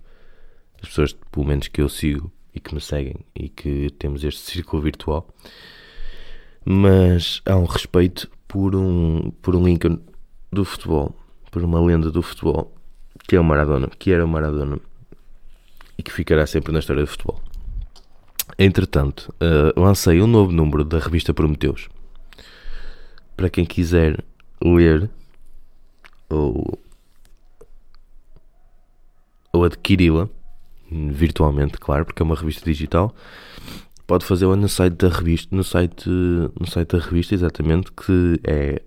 as 0.81 0.89
pessoas, 0.89 1.13
pelo 1.13 1.45
menos 1.45 1.67
que 1.67 1.81
eu 1.81 1.89
sigo 1.89 2.31
e 2.53 2.59
que 2.59 2.73
me 2.73 2.81
seguem 2.81 3.15
e 3.35 3.49
que 3.49 3.89
temos 3.97 4.23
este 4.23 4.41
círculo 4.41 4.81
virtual, 4.81 5.27
mas 6.65 7.41
há 7.45 7.55
um 7.55 7.65
respeito 7.65 8.29
por 8.47 8.75
um, 8.75 9.31
por 9.41 9.55
um 9.55 9.67
ícone 9.67 9.99
do 10.51 10.63
futebol, 10.63 11.15
por 11.51 11.63
uma 11.63 11.79
lenda 11.79 12.11
do 12.11 12.21
futebol, 12.21 12.73
que 13.27 13.35
é 13.35 13.39
o 13.39 13.43
Maradona, 13.43 13.87
que 13.87 14.11
era 14.11 14.23
o 14.23 14.27
Maradona 14.27 14.79
e 15.97 16.03
que 16.03 16.11
ficará 16.11 16.47
sempre 16.47 16.71
na 16.71 16.79
história 16.79 17.03
do 17.03 17.07
futebol. 17.07 17.41
Entretanto, 18.57 19.33
uh, 19.41 19.79
lancei 19.79 20.21
um 20.21 20.27
novo 20.27 20.51
número 20.51 20.83
da 20.83 20.99
revista 20.99 21.33
Prometeus. 21.33 21.87
Para 23.37 23.49
quem 23.49 23.65
quiser 23.65 24.21
ler 24.61 25.09
ou, 26.29 26.77
ou 29.53 29.63
adquiri-la 29.63 30.27
virtualmente, 30.91 31.77
claro, 31.77 32.03
porque 32.05 32.21
é 32.21 32.25
uma 32.25 32.35
revista 32.35 32.65
digital, 32.65 33.15
pode 34.07 34.25
fazê-la 34.25 34.55
no 34.55 34.67
site 34.67 34.95
da 34.95 35.07
revista, 35.07 35.55
no 35.55 35.63
site, 35.63 36.09
no 36.09 36.65
site 36.67 36.97
da 36.97 37.03
revista, 37.03 37.35
exatamente, 37.35 37.91
que 37.91 38.39
é 38.43 38.81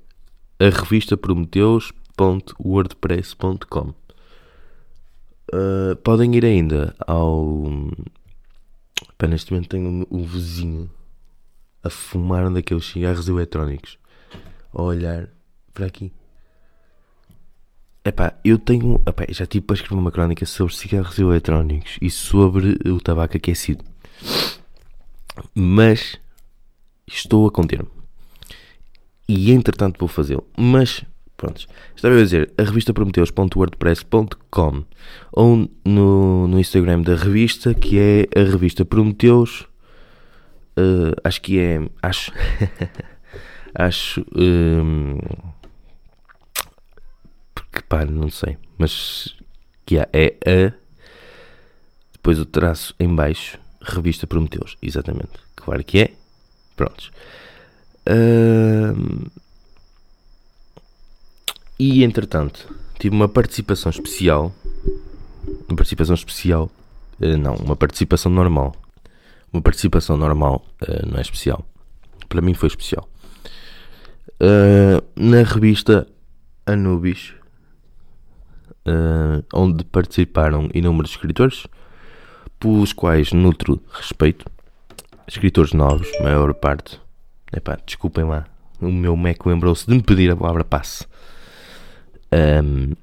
a 0.59 0.69
revista 0.69 1.17
prometeus.wordpress.com. 1.17 3.95
Uh, 5.55 5.95
podem 6.03 6.35
ir 6.35 6.45
ainda 6.45 6.93
ao 7.07 7.65
Pá, 9.19 9.27
neste 9.27 9.53
momento 9.53 9.69
tenho 9.69 10.07
um 10.11 10.25
vizinho 10.25 10.91
a 11.83 11.91
fumar 11.91 12.47
um 12.47 12.53
daqueles 12.53 12.85
cigarros 12.87 13.29
eletrónicos. 13.29 13.99
A 14.73 14.83
olhar 14.83 15.29
para 15.75 15.87
aqui. 15.87 16.13
Epá, 18.05 18.35
eu 18.45 18.59
tenho. 18.59 19.01
Epá, 19.07 19.27
já 19.29 19.47
tive 19.47 19.67
para 19.67 19.75
escrever 19.75 20.01
uma 20.01 20.11
crónica 20.11 20.45
sobre 20.47 20.75
cigarros 20.75 21.19
eletrónicos 21.19 21.99
e 22.01 22.11
sobre 22.11 22.79
o 22.89 23.01
tabaco 23.01 23.37
aquecido. 23.37 23.85
Mas 25.55 26.19
estou 27.07 27.47
a 27.47 27.51
conter-me. 27.51 27.89
E 29.29 29.53
entretanto 29.53 29.99
vou 29.99 30.09
fazê-lo. 30.09 30.47
Mas 30.57 31.05
Prontos. 31.43 31.67
Estava 31.97 32.15
a 32.15 32.23
dizer, 32.23 32.53
a 32.57 32.63
revista 32.63 32.95
prometeus.wordpress.com 32.95 34.85
ou 35.33 35.69
no, 35.85 36.47
no 36.47 36.61
Instagram 36.61 37.03
da 37.03 37.17
revista, 37.17 37.75
que 37.75 37.99
é 37.99 38.29
a 38.41 38.45
revista 38.45 38.85
Prometeus. 38.85 39.63
Uh, 40.79 41.11
acho 41.25 41.43
que 41.43 41.59
é. 41.59 41.81
Acho. 42.01 42.31
acho. 43.75 44.25
Um, 44.37 45.19
porque 47.53 47.83
pá, 47.89 48.05
não 48.05 48.31
sei. 48.31 48.57
Mas. 48.79 49.35
Que 49.85 49.99
é, 49.99 50.09
é 50.13 50.37
a. 50.69 50.73
Depois 52.13 52.39
o 52.39 52.47
traço 52.47 52.95
em 53.01 53.13
baixo. 53.13 53.59
Revista 53.81 54.29
Prometeus. 54.29 54.77
Exatamente. 54.81 55.33
Claro 55.57 55.83
que 55.83 56.03
é. 56.03 56.13
Prontos. 56.77 57.11
Uh, 58.09 59.29
e 61.83 62.05
entretanto, 62.05 62.73
tive 62.97 63.17
uma 63.17 63.29
participação 63.29 63.91
especial. 63.91 64.55
Uma 65.69 65.75
participação 65.75 66.15
especial. 66.15 66.71
Uh, 67.21 67.37
não, 67.37 67.57
uma 67.57 67.75
participação 67.75 68.31
normal. 68.31 68.73
Uma 69.53 69.61
participação 69.61 70.17
normal 70.17 70.65
uh, 70.81 71.11
não 71.11 71.19
é 71.19 71.23
especial. 71.23 71.67
Para 72.29 72.41
mim 72.41 72.55
foi 72.55 72.69
especial. 72.69 73.09
Uh, 74.41 75.03
na 75.17 75.43
revista 75.43 76.07
Anubis, 76.65 77.35
onde 79.53 79.83
participaram 79.85 80.71
inúmeros 80.73 81.11
escritores, 81.11 81.67
pelos 82.61 82.93
quais 82.93 83.33
nutro 83.33 83.83
respeito. 83.93 84.45
Escritores 85.27 85.73
novos, 85.73 86.09
maior 86.21 86.55
parte. 86.55 87.01
Epá, 87.53 87.77
desculpem 87.85 88.23
lá. 88.23 88.47
O 88.81 88.91
meu 88.91 89.17
Mac 89.17 89.45
lembrou-se 89.45 89.85
de 89.85 89.95
me 89.95 90.03
pedir 90.03 90.31
a 90.31 90.37
palavra 90.37 90.63
passe. 90.63 91.05
Um, 92.33 92.95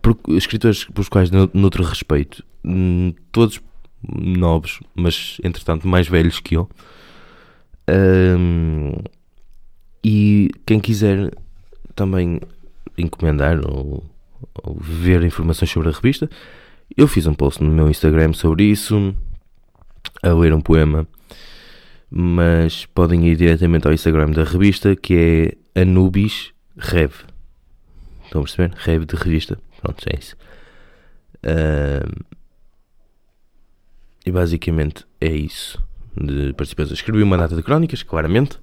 por, 0.00 0.16
escritores 0.30 0.84
pelos 0.84 1.08
quais 1.08 1.30
noutro 1.30 1.84
respeito, 1.84 2.42
hum, 2.64 3.12
todos 3.30 3.60
novos, 4.02 4.80
mas 4.94 5.38
entretanto 5.44 5.86
mais 5.86 6.08
velhos 6.08 6.40
que 6.40 6.56
eu. 6.56 6.68
Um, 7.88 8.92
e 10.02 10.50
quem 10.64 10.80
quiser 10.80 11.30
também 11.94 12.40
encomendar 12.96 13.60
ou, 13.66 14.04
ou, 14.62 14.78
ver 14.80 15.22
informações 15.22 15.70
sobre 15.70 15.88
a 15.88 15.92
revista, 15.92 16.30
eu 16.96 17.06
fiz 17.06 17.26
um 17.26 17.34
post 17.34 17.62
no 17.62 17.70
meu 17.70 17.88
Instagram 17.88 18.32
sobre 18.32 18.64
isso, 18.64 19.14
a 20.22 20.32
ler 20.32 20.54
um 20.54 20.60
poema, 20.60 21.06
mas 22.10 22.86
podem 22.86 23.28
ir 23.28 23.36
diretamente 23.36 23.86
ao 23.86 23.92
Instagram 23.92 24.30
da 24.30 24.44
revista 24.44 24.96
que 24.96 25.56
é 25.74 25.80
Anubis 25.82 26.52
Rev. 26.76 27.12
Estão 28.30 28.42
a 28.42 28.44
perceber? 28.44 28.72
Rave 28.76 29.06
de 29.06 29.16
revista. 29.16 29.58
Pronto, 29.82 30.06
é 30.06 30.16
isso. 30.16 30.36
Uh, 31.38 32.24
e 34.24 34.30
basicamente 34.30 35.04
é 35.20 35.32
isso 35.32 35.82
de 36.16 36.52
participação. 36.52 36.94
Escrevi 36.94 37.24
uma 37.24 37.36
data 37.36 37.56
de 37.56 37.62
crónicas, 37.64 38.04
claramente. 38.04 38.56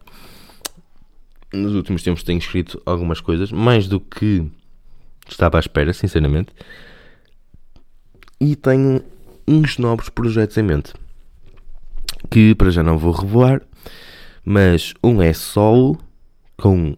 nos 1.52 1.76
últimos 1.76 2.02
tempos 2.02 2.24
tenho 2.24 2.40
escrito 2.40 2.82
algumas 2.86 3.20
coisas, 3.20 3.52
mais 3.52 3.90
do 3.90 4.00
que 4.00 4.50
estava 5.28 5.58
à 5.58 5.60
espera, 5.60 5.92
sinceramente. 5.92 6.54
E 8.40 8.56
tenho 8.56 9.04
uns 9.46 9.78
novos 9.78 10.08
projetos 10.08 10.58
em 10.58 10.64
mente. 10.64 10.94
Que 12.32 12.56
para 12.56 12.70
já 12.70 12.82
não 12.82 12.98
vou 12.98 13.12
revelar, 13.12 13.62
mas 14.46 14.94
um 15.04 15.22
é 15.22 15.34
solo, 15.34 16.00
com 16.56 16.96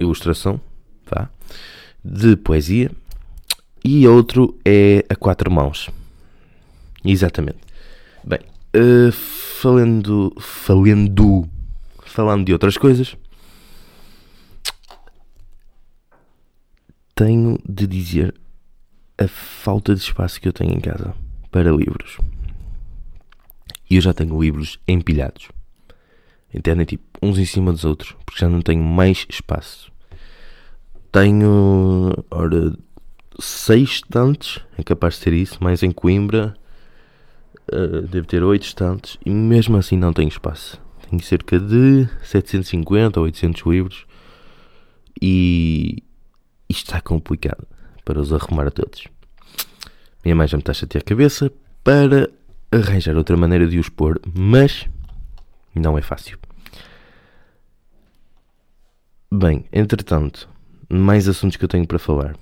ilustração, 0.00 0.58
tá? 1.04 1.28
De 2.06 2.36
poesia, 2.36 2.90
e 3.84 4.06
outro 4.06 4.56
é 4.64 5.04
a 5.08 5.16
quatro 5.16 5.50
mãos. 5.50 5.90
Exatamente. 7.04 7.58
Bem, 8.22 8.38
uh, 8.76 9.10
falando, 9.12 10.32
falando, 10.38 11.48
falando 12.04 12.44
de 12.44 12.52
outras 12.52 12.76
coisas, 12.76 13.16
tenho 17.14 17.58
de 17.68 17.86
dizer 17.86 18.34
a 19.18 19.26
falta 19.26 19.94
de 19.94 20.00
espaço 20.00 20.40
que 20.40 20.46
eu 20.46 20.52
tenho 20.52 20.74
em 20.74 20.80
casa 20.80 21.14
para 21.50 21.70
livros. 21.72 22.18
E 23.90 23.96
eu 23.96 24.00
já 24.00 24.12
tenho 24.12 24.40
livros 24.40 24.78
empilhados. 24.86 25.48
Entendem? 26.52 26.86
Tipo, 26.86 27.04
uns 27.22 27.38
em 27.38 27.44
cima 27.44 27.72
dos 27.72 27.84
outros, 27.84 28.14
porque 28.24 28.40
já 28.40 28.48
não 28.48 28.62
tenho 28.62 28.82
mais 28.82 29.26
espaço. 29.28 29.90
Tenho, 31.16 32.12
ora, 32.30 32.76
seis 33.40 33.88
estantes, 33.88 34.60
é 34.76 34.82
capaz 34.82 35.14
de 35.14 35.20
ser 35.20 35.32
isso, 35.32 35.64
mais 35.64 35.82
em 35.82 35.90
Coimbra. 35.90 36.54
Uh, 37.72 38.02
devo 38.02 38.26
ter 38.26 38.44
oito 38.44 38.64
estantes 38.64 39.16
e 39.24 39.30
mesmo 39.30 39.78
assim 39.78 39.96
não 39.96 40.12
tenho 40.12 40.28
espaço. 40.28 40.78
Tenho 41.08 41.22
cerca 41.22 41.58
de 41.58 42.06
750 42.22 43.18
ou 43.18 43.24
800 43.24 43.62
livros 43.62 44.06
e 45.18 46.02
isto 46.68 46.84
está 46.84 47.00
complicado 47.00 47.66
para 48.04 48.20
os 48.20 48.30
arrumar 48.30 48.66
a 48.66 48.70
todos. 48.70 49.08
Minha 50.22 50.36
mãe 50.36 50.46
já 50.46 50.58
me 50.58 50.60
está 50.60 50.72
a 50.72 50.74
chatear 50.74 51.00
a 51.00 51.08
cabeça 51.08 51.50
para 51.82 52.28
arranjar 52.70 53.16
outra 53.16 53.38
maneira 53.38 53.66
de 53.66 53.78
os 53.78 53.88
pôr, 53.88 54.20
mas 54.34 54.86
não 55.74 55.96
é 55.96 56.02
fácil. 56.02 56.38
Bem, 59.32 59.64
entretanto, 59.72 60.46
mais 60.88 61.28
assuntos 61.28 61.56
que 61.56 61.64
eu 61.64 61.68
tenho 61.68 61.86
para 61.86 61.98
falar. 61.98 62.36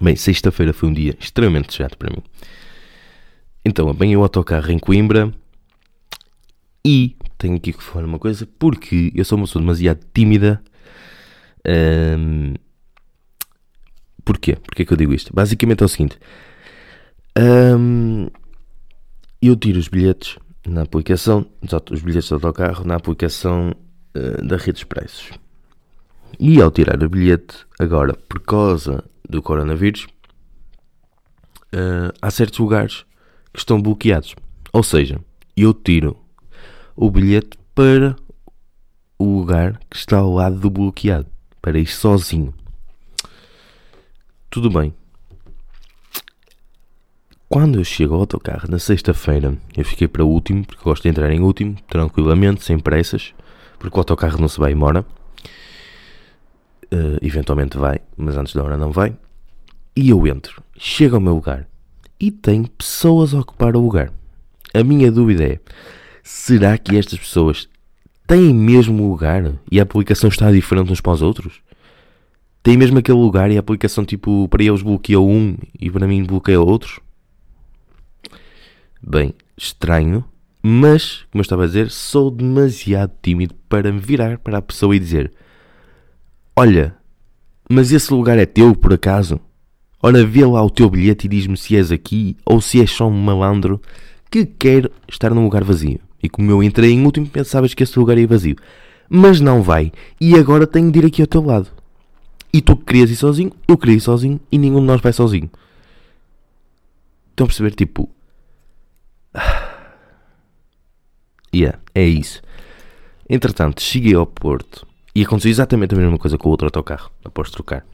Bem, 0.00 0.16
sexta-feira 0.16 0.72
foi 0.72 0.88
um 0.88 0.92
dia 0.92 1.16
extremamente 1.20 1.74
chato 1.74 1.96
para 1.96 2.10
mim. 2.10 2.22
Então, 3.64 3.88
apanhei 3.88 4.16
o 4.16 4.22
autocarro 4.22 4.70
em 4.70 4.78
Coimbra 4.78 5.32
e 6.84 7.16
tenho 7.36 7.56
aqui 7.56 7.72
que 7.72 7.82
falar 7.82 8.06
uma 8.06 8.18
coisa, 8.18 8.46
porque 8.58 9.12
eu 9.14 9.24
sou 9.24 9.36
uma 9.36 9.46
pessoa 9.46 9.62
demasiado 9.62 10.00
tímida 10.14 10.62
um, 11.66 12.54
porquê? 14.24 14.56
Porquê 14.56 14.84
que 14.84 14.92
eu 14.92 14.96
digo 14.96 15.12
isto? 15.12 15.34
Basicamente 15.34 15.82
é 15.82 15.86
o 15.86 15.88
seguinte: 15.88 16.18
um, 17.38 18.28
eu 19.40 19.56
tiro 19.56 19.78
os 19.78 19.88
bilhetes 19.88 20.38
na 20.66 20.82
aplicação, 20.82 21.46
os 21.90 22.02
bilhetes 22.02 22.28
do 22.28 22.34
autocarro 22.34 22.84
na 22.84 22.96
aplicação 22.96 23.74
uh, 24.16 24.44
da 24.44 24.56
Rede 24.56 24.78
Expressos. 24.78 25.30
E 26.38 26.60
ao 26.60 26.70
tirar 26.70 27.02
o 27.02 27.08
bilhete, 27.08 27.66
agora 27.78 28.14
por 28.28 28.40
causa 28.40 29.04
do 29.28 29.42
coronavírus, 29.42 30.06
uh, 31.74 32.12
há 32.20 32.30
certos 32.30 32.58
lugares 32.58 33.04
que 33.52 33.58
estão 33.58 33.80
bloqueados. 33.80 34.34
Ou 34.72 34.82
seja, 34.82 35.20
eu 35.56 35.74
tiro 35.74 36.16
o 36.96 37.10
bilhete 37.10 37.58
para 37.74 38.16
o 39.18 39.38
lugar 39.38 39.78
que 39.90 39.96
está 39.96 40.18
ao 40.18 40.32
lado 40.32 40.58
do 40.58 40.70
bloqueado 40.70 41.26
para 41.60 41.78
ir 41.78 41.86
sozinho. 41.86 42.54
Tudo 44.48 44.70
bem. 44.70 44.94
Quando 47.48 47.78
eu 47.78 47.84
chego 47.84 48.14
ao 48.14 48.20
autocarro 48.20 48.70
na 48.70 48.78
sexta-feira, 48.78 49.58
eu 49.76 49.84
fiquei 49.84 50.06
para 50.06 50.24
o 50.24 50.28
último, 50.28 50.64
porque 50.64 50.84
gosto 50.84 51.02
de 51.02 51.08
entrar 51.08 51.32
em 51.32 51.40
último, 51.40 51.76
tranquilamente, 51.88 52.62
sem 52.62 52.78
pressas, 52.78 53.34
porque 53.78 53.96
o 53.96 54.00
autocarro 54.00 54.40
não 54.40 54.46
se 54.46 54.60
vai 54.60 54.72
embora. 54.72 55.04
Uh, 56.92 57.18
eventualmente 57.22 57.78
vai, 57.78 58.00
mas 58.16 58.36
antes 58.36 58.54
da 58.54 58.64
hora 58.64 58.76
não 58.76 58.90
vai. 58.90 59.16
E 59.94 60.10
eu 60.10 60.26
entro, 60.26 60.62
chego 60.76 61.16
ao 61.16 61.20
meu 61.20 61.34
lugar 61.34 61.68
e 62.18 62.30
tem 62.30 62.64
pessoas 62.64 63.34
a 63.34 63.40
ocupar 63.40 63.74
o 63.74 63.80
lugar. 63.80 64.12
A 64.74 64.84
minha 64.84 65.10
dúvida 65.10 65.44
é: 65.44 65.60
será 66.22 66.76
que 66.76 66.96
estas 66.96 67.18
pessoas 67.18 67.68
têm 68.26 68.54
mesmo 68.54 69.08
lugar 69.08 69.54
e 69.70 69.80
a 69.80 69.82
aplicação 69.82 70.28
está 70.28 70.52
diferente 70.52 70.92
uns 70.92 71.00
para 71.00 71.12
os 71.12 71.22
outros? 71.22 71.60
Tem 72.62 72.76
mesmo 72.76 72.98
aquele 72.98 73.18
lugar 73.18 73.50
e 73.50 73.56
a 73.56 73.60
aplicação, 73.60 74.04
tipo, 74.04 74.46
para 74.48 74.62
eles 74.62 74.82
bloqueia 74.82 75.18
um 75.18 75.56
e 75.78 75.90
para 75.90 76.06
mim 76.06 76.22
bloqueia 76.24 76.60
outros? 76.60 77.00
Bem, 79.02 79.34
estranho, 79.56 80.22
mas, 80.62 81.24
como 81.30 81.40
eu 81.40 81.42
estava 81.42 81.64
a 81.64 81.66
dizer, 81.66 81.90
sou 81.90 82.30
demasiado 82.30 83.12
tímido 83.22 83.54
para 83.66 83.90
me 83.90 83.98
virar 83.98 84.38
para 84.38 84.58
a 84.58 84.62
pessoa 84.62 84.94
e 84.94 84.98
dizer: 84.98 85.32
Olha, 86.62 86.94
mas 87.70 87.90
esse 87.90 88.12
lugar 88.12 88.38
é 88.38 88.44
teu 88.44 88.76
por 88.76 88.92
acaso? 88.92 89.40
Ora, 90.02 90.26
vê 90.26 90.44
lá 90.44 90.62
o 90.62 90.68
teu 90.68 90.90
bilhete 90.90 91.24
e 91.24 91.30
diz-me 91.30 91.56
se 91.56 91.74
és 91.74 91.90
aqui 91.90 92.36
ou 92.44 92.60
se 92.60 92.80
és 92.80 92.90
só 92.90 93.08
um 93.08 93.18
malandro 93.18 93.80
que 94.30 94.44
quer 94.44 94.90
estar 95.08 95.32
num 95.32 95.44
lugar 95.44 95.64
vazio. 95.64 95.98
E 96.22 96.28
como 96.28 96.50
eu 96.50 96.62
entrei 96.62 96.92
em 96.92 97.02
último, 97.02 97.26
pensavas 97.26 97.72
que 97.72 97.82
esse 97.82 97.98
lugar 97.98 98.18
ia 98.18 98.26
vazio. 98.26 98.56
Mas 99.08 99.40
não 99.40 99.62
vai. 99.62 99.90
E 100.20 100.34
agora 100.34 100.66
tenho 100.66 100.92
de 100.92 100.98
ir 100.98 101.06
aqui 101.06 101.22
ao 101.22 101.26
teu 101.26 101.40
lado. 101.40 101.68
E 102.52 102.60
tu 102.60 102.76
querias 102.76 103.10
ir 103.10 103.16
sozinho, 103.16 103.52
eu 103.66 103.78
queria 103.78 103.96
ir 103.96 104.00
sozinho 104.00 104.38
e 104.52 104.58
nenhum 104.58 104.80
de 104.80 104.86
nós 104.86 105.00
vai 105.00 105.14
sozinho. 105.14 105.50
Estão 107.30 107.44
a 107.44 107.48
perceber? 107.48 107.74
Tipo. 107.74 108.06
Yeah, 111.52 111.80
é 111.94 112.04
isso. 112.04 112.42
Entretanto, 113.28 113.82
cheguei 113.82 114.14
ao 114.14 114.24
Porto 114.24 114.86
e 115.14 115.22
aconteceu 115.22 115.50
exatamente 115.50 115.94
a 115.94 115.98
mesma 115.98 116.18
coisa 116.18 116.38
com 116.38 116.48
o 116.48 116.50
outro 116.52 116.66
autocarro, 116.66 117.10
após 117.24 117.50
trocar. 117.50 117.84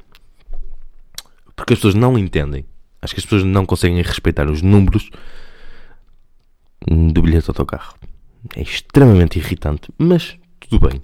Porque 1.55 1.73
as 1.73 1.79
pessoas 1.79 1.95
não 1.95 2.19
entendem. 2.19 2.65
Acho 3.01 3.15
que 3.15 3.21
as 3.21 3.25
pessoas 3.25 3.45
não 3.45 3.65
conseguem 3.65 4.03
respeitar 4.03 4.49
os 4.51 4.63
números 4.63 5.11
do 6.87 7.23
bilhete 7.23 7.45
de 7.45 7.51
autocarro. 7.51 7.95
É 8.55 8.63
extremamente 8.63 9.39
irritante, 9.39 9.91
mas 9.99 10.37
tudo 10.61 10.89
bem. 10.89 11.03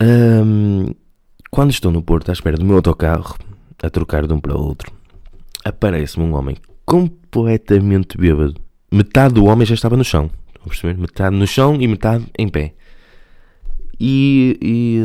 Um, 0.00 0.94
quando 1.50 1.70
estou 1.70 1.90
no 1.90 2.02
Porto 2.02 2.28
à 2.30 2.32
espera 2.32 2.56
do 2.56 2.64
meu 2.64 2.76
autocarro, 2.76 3.36
a 3.82 3.90
trocar 3.90 4.26
de 4.26 4.32
um 4.32 4.40
para 4.40 4.56
o 4.56 4.62
outro, 4.62 4.92
aparece-me 5.64 6.24
um 6.24 6.34
homem 6.34 6.56
completamente 6.84 8.16
bêbado. 8.16 8.60
Metade 8.90 9.34
do 9.34 9.44
homem 9.46 9.66
já 9.66 9.74
estava 9.74 9.96
no 9.96 10.04
chão. 10.04 10.30
Estão 10.46 10.62
a 10.64 10.68
perceber? 10.68 10.98
Metade 10.98 11.36
no 11.36 11.46
chão 11.46 11.80
e 11.80 11.88
metade 11.88 12.26
em 12.38 12.48
pé. 12.48 12.74
E, 14.04 14.58
e 14.60 15.00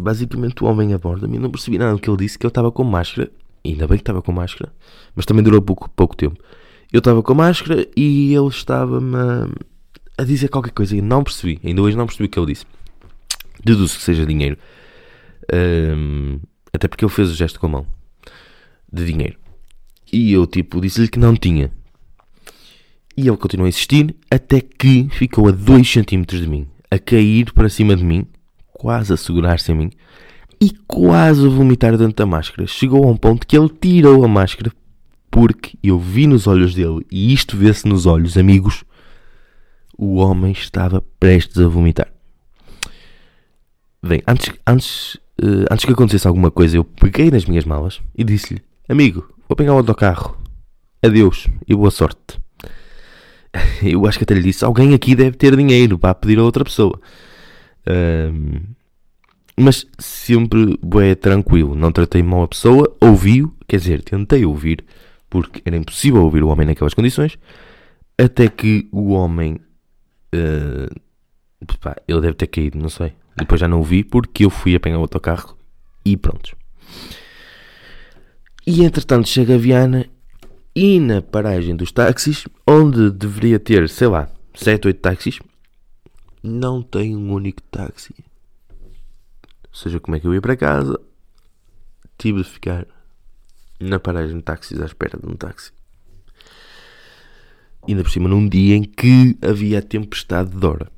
basicamente 0.00 0.64
o 0.64 0.66
homem 0.66 0.94
aborda-me 0.94 1.38
não 1.38 1.50
percebi 1.50 1.76
nada 1.76 1.92
do 1.92 2.00
que 2.00 2.08
ele 2.08 2.16
disse, 2.16 2.38
que 2.38 2.46
eu 2.46 2.48
estava 2.48 2.72
com 2.72 2.82
máscara. 2.82 3.30
Ainda 3.62 3.86
bem 3.86 3.98
que 3.98 4.02
estava 4.02 4.22
com 4.22 4.32
máscara, 4.32 4.72
mas 5.14 5.26
também 5.26 5.44
durou 5.44 5.60
pouco, 5.60 5.90
pouco 5.90 6.16
tempo. 6.16 6.42
Eu 6.90 7.00
estava 7.00 7.22
com 7.22 7.34
máscara 7.34 7.86
e 7.94 8.34
ele 8.34 8.48
estava-me 8.48 9.14
a, 10.16 10.24
dizer 10.24 10.48
qualquer 10.48 10.70
coisa 10.70 10.96
e 10.96 11.02
não 11.02 11.22
percebi. 11.22 11.60
Ainda 11.62 11.82
hoje 11.82 11.94
não 11.94 12.06
percebi 12.06 12.24
o 12.24 12.28
que 12.30 12.38
ele 12.38 12.54
disse. 12.54 12.64
Deduzo 13.62 13.98
que 13.98 14.02
seja 14.02 14.24
dinheiro. 14.24 14.56
Um, 15.52 16.40
até 16.72 16.88
porque 16.88 17.04
ele 17.04 17.12
fez 17.12 17.30
o 17.30 17.34
gesto 17.34 17.60
com 17.60 17.66
a 17.66 17.70
mão 17.70 17.86
de 18.90 19.04
dinheiro. 19.04 19.36
E 20.10 20.32
eu, 20.32 20.46
tipo, 20.46 20.80
disse-lhe 20.80 21.06
que 21.06 21.18
não 21.18 21.36
tinha. 21.36 21.70
E 23.14 23.28
ele 23.28 23.36
continuou 23.36 23.66
a 23.66 23.68
insistir 23.68 24.16
até 24.30 24.62
que 24.62 25.06
ficou 25.10 25.48
a 25.48 25.50
2 25.50 25.86
cm 25.86 26.22
de 26.24 26.48
mim, 26.48 26.66
a 26.90 26.98
cair 26.98 27.52
para 27.52 27.68
cima 27.68 27.94
de 27.94 28.04
mim, 28.04 28.26
quase 28.72 29.12
a 29.12 29.16
segurar-se 29.16 29.70
em 29.70 29.74
mim 29.74 29.90
e 30.60 30.70
quase 30.86 31.46
a 31.46 31.48
vomitar 31.48 31.96
dentro 31.96 32.14
da 32.14 32.26
máscara. 32.26 32.66
Chegou 32.66 33.04
a 33.04 33.10
um 33.10 33.16
ponto 33.16 33.46
que 33.46 33.56
ele 33.56 33.68
tirou 33.68 34.24
a 34.24 34.28
máscara 34.28 34.72
porque 35.30 35.78
eu 35.82 35.98
vi 35.98 36.26
nos 36.26 36.46
olhos 36.46 36.74
dele, 36.74 37.06
e 37.10 37.32
isto 37.32 37.56
vê-se 37.56 37.86
nos 37.86 38.04
olhos, 38.04 38.36
amigos, 38.36 38.84
o 39.96 40.16
homem 40.16 40.50
estava 40.50 41.02
prestes 41.20 41.58
a 41.58 41.68
vomitar. 41.68 42.12
Bem, 44.02 44.22
antes, 44.26 44.52
antes, 44.66 45.14
uh, 45.40 45.66
antes 45.70 45.84
que 45.84 45.92
acontecesse 45.92 46.26
alguma 46.26 46.50
coisa, 46.50 46.76
eu 46.76 46.84
peguei 46.84 47.30
nas 47.30 47.44
minhas 47.44 47.64
malas 47.64 48.00
e 48.16 48.24
disse-lhe: 48.24 48.62
Amigo, 48.88 49.32
vou 49.48 49.54
pegar 49.54 49.74
o 49.74 49.76
autocarro. 49.76 50.36
Adeus 51.02 51.46
e 51.68 51.74
boa 51.74 51.90
sorte. 51.90 52.40
Eu 53.82 54.06
acho 54.06 54.18
que 54.18 54.24
até 54.24 54.34
lhe 54.34 54.42
disse: 54.42 54.64
Alguém 54.64 54.94
aqui 54.94 55.14
deve 55.14 55.36
ter 55.36 55.56
dinheiro 55.56 55.98
para 55.98 56.14
pedir 56.14 56.38
a 56.38 56.44
outra 56.44 56.64
pessoa. 56.64 57.00
Um, 57.88 58.60
mas 59.58 59.86
sempre 59.98 60.78
bem 60.82 61.14
tranquilo. 61.14 61.74
Não 61.74 61.92
tratei 61.92 62.22
mal 62.22 62.42
a 62.42 62.48
pessoa, 62.48 62.96
ouvi-o, 63.00 63.54
quer 63.68 63.78
dizer, 63.78 64.02
tentei 64.02 64.44
ouvir 64.44 64.84
porque 65.28 65.62
era 65.64 65.76
impossível 65.76 66.24
ouvir 66.24 66.42
o 66.42 66.48
homem 66.48 66.66
naquelas 66.66 66.94
condições, 66.94 67.38
até 68.18 68.48
que 68.48 68.88
o 68.90 69.12
homem 69.12 69.60
uh, 70.34 71.00
Pá, 71.80 71.96
ele 72.08 72.20
deve 72.20 72.34
ter 72.34 72.46
caído, 72.46 72.78
não 72.78 72.88
sei. 72.88 73.12
Depois 73.36 73.60
já 73.60 73.68
não 73.68 73.80
o 73.80 73.84
vi 73.84 74.02
porque 74.02 74.44
eu 74.44 74.50
fui 74.50 74.74
apanhar 74.74 74.98
o 74.98 75.02
autocarro 75.02 75.56
e 76.04 76.16
pronto. 76.16 76.56
E 78.66 78.84
entretanto 78.84 79.28
chega 79.28 79.54
a 79.54 79.58
Viana 79.58 80.06
e 80.74 81.00
na 81.00 81.20
paragem 81.20 81.74
dos 81.74 81.90
táxis, 81.92 82.46
onde 82.66 83.10
deveria 83.10 83.58
ter, 83.58 83.88
sei 83.88 84.08
lá, 84.08 84.28
7, 84.54 84.88
8 84.88 85.00
táxis, 85.00 85.38
não 86.42 86.82
tem 86.82 87.16
um 87.16 87.32
único 87.32 87.62
táxi. 87.62 88.14
Ou 89.68 89.74
seja, 89.74 90.00
como 90.00 90.16
é 90.16 90.20
que 90.20 90.26
eu 90.26 90.34
ia 90.34 90.40
para 90.40 90.56
casa? 90.56 90.98
Tive 92.18 92.42
de 92.42 92.48
ficar 92.48 92.86
na 93.78 93.98
paragem 93.98 94.36
de 94.36 94.42
táxis 94.42 94.80
à 94.80 94.84
espera 94.84 95.18
de 95.18 95.26
um 95.26 95.34
táxi. 95.34 95.72
Ainda 97.88 98.02
por 98.02 98.10
cima 98.10 98.28
num 98.28 98.46
dia 98.48 98.76
em 98.76 98.82
que 98.82 99.36
havia 99.42 99.80
tempestade 99.80 100.50
de 100.50 100.66
hora. 100.66 100.90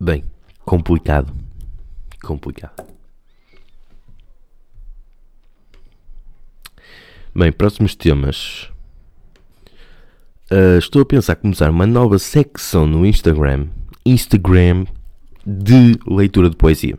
Bem, 0.00 0.24
complicado. 0.64 1.34
Complicado. 2.22 2.93
Bem, 7.36 7.50
próximos 7.50 7.96
temas. 7.96 8.70
Uh, 10.48 10.78
estou 10.78 11.02
a 11.02 11.04
pensar 11.04 11.34
começar 11.34 11.68
uma 11.68 11.84
nova 11.84 12.16
secção 12.16 12.86
no 12.86 13.04
Instagram. 13.04 13.66
Instagram 14.06 14.86
de 15.44 15.98
leitura 16.06 16.48
de 16.48 16.54
poesia. 16.54 16.96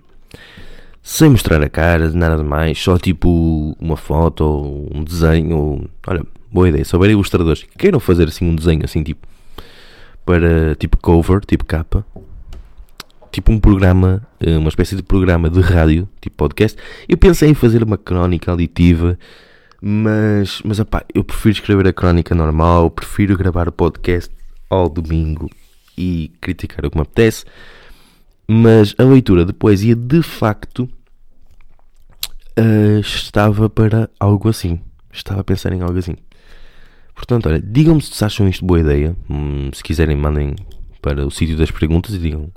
Sem 1.02 1.30
mostrar 1.30 1.62
a 1.62 1.70
cara, 1.70 2.12
nada 2.12 2.44
mais, 2.44 2.78
só 2.78 2.98
tipo 2.98 3.78
uma 3.80 3.96
foto 3.96 4.44
ou 4.44 4.90
um 4.94 5.06
desenho. 5.06 5.56
Ou... 5.56 5.90
Olha, 6.06 6.26
boa 6.52 6.68
ideia. 6.68 6.84
Se 6.84 6.94
houver 6.94 7.12
ilustradores 7.12 7.64
que 7.64 7.78
queiram 7.78 8.02
fazer 8.02 8.28
assim 8.28 8.50
um 8.50 8.56
desenho 8.58 8.84
assim 8.84 9.04
tipo 9.04 9.26
para 10.26 10.76
tipo 10.76 10.98
cover, 10.98 11.46
tipo 11.46 11.64
capa, 11.64 12.06
tipo 13.32 13.54
um 13.54 13.60
programa, 13.60 14.22
eh, 14.42 14.58
uma 14.58 14.68
espécie 14.68 14.98
de 14.98 15.02
programa 15.04 15.50
de 15.50 15.62
rádio, 15.62 16.10
tipo 16.20 16.36
podcast. 16.36 16.78
Eu 17.08 17.16
pensei 17.16 17.50
em 17.50 17.54
fazer 17.54 17.82
uma 17.84 17.98
crónica 17.98 18.52
auditiva 18.52 19.18
mas, 19.88 20.64
mas 20.66 20.80
opá, 20.80 21.06
eu 21.14 21.24
prefiro 21.24 21.54
escrever 21.54 21.88
a 21.88 21.94
crónica 21.94 22.34
normal, 22.34 22.90
prefiro 22.90 23.38
gravar 23.38 23.70
o 23.70 23.72
podcast 23.72 24.34
ao 24.68 24.90
domingo 24.90 25.48
e 25.96 26.32
criticar 26.42 26.84
o 26.84 26.90
que 26.90 26.98
me 26.98 27.04
apetece. 27.04 27.46
Mas 28.48 28.96
a 28.98 29.04
leitura 29.04 29.46
de 29.46 29.54
poesia, 29.54 29.96
de 29.96 30.24
facto, 30.24 30.90
uh, 32.58 33.00
estava 33.00 33.70
para 33.70 34.10
algo 34.20 34.50
assim. 34.50 34.82
Estava 35.14 35.42
a 35.42 35.44
pensar 35.44 35.72
em 35.72 35.82
algo 35.84 36.00
assim. 36.00 36.16
Portanto, 37.14 37.48
olha, 37.48 37.62
digam-me 37.62 38.02
se 38.02 38.26
acham 38.26 38.48
isto 38.48 38.66
boa 38.66 38.80
ideia. 38.80 39.16
Hum, 39.30 39.70
se 39.72 39.84
quiserem, 39.84 40.16
mandem 40.16 40.56
para 41.00 41.28
o 41.28 41.30
sítio 41.30 41.56
das 41.56 41.70
perguntas 41.70 42.16
e 42.16 42.18
digam: 42.18 42.50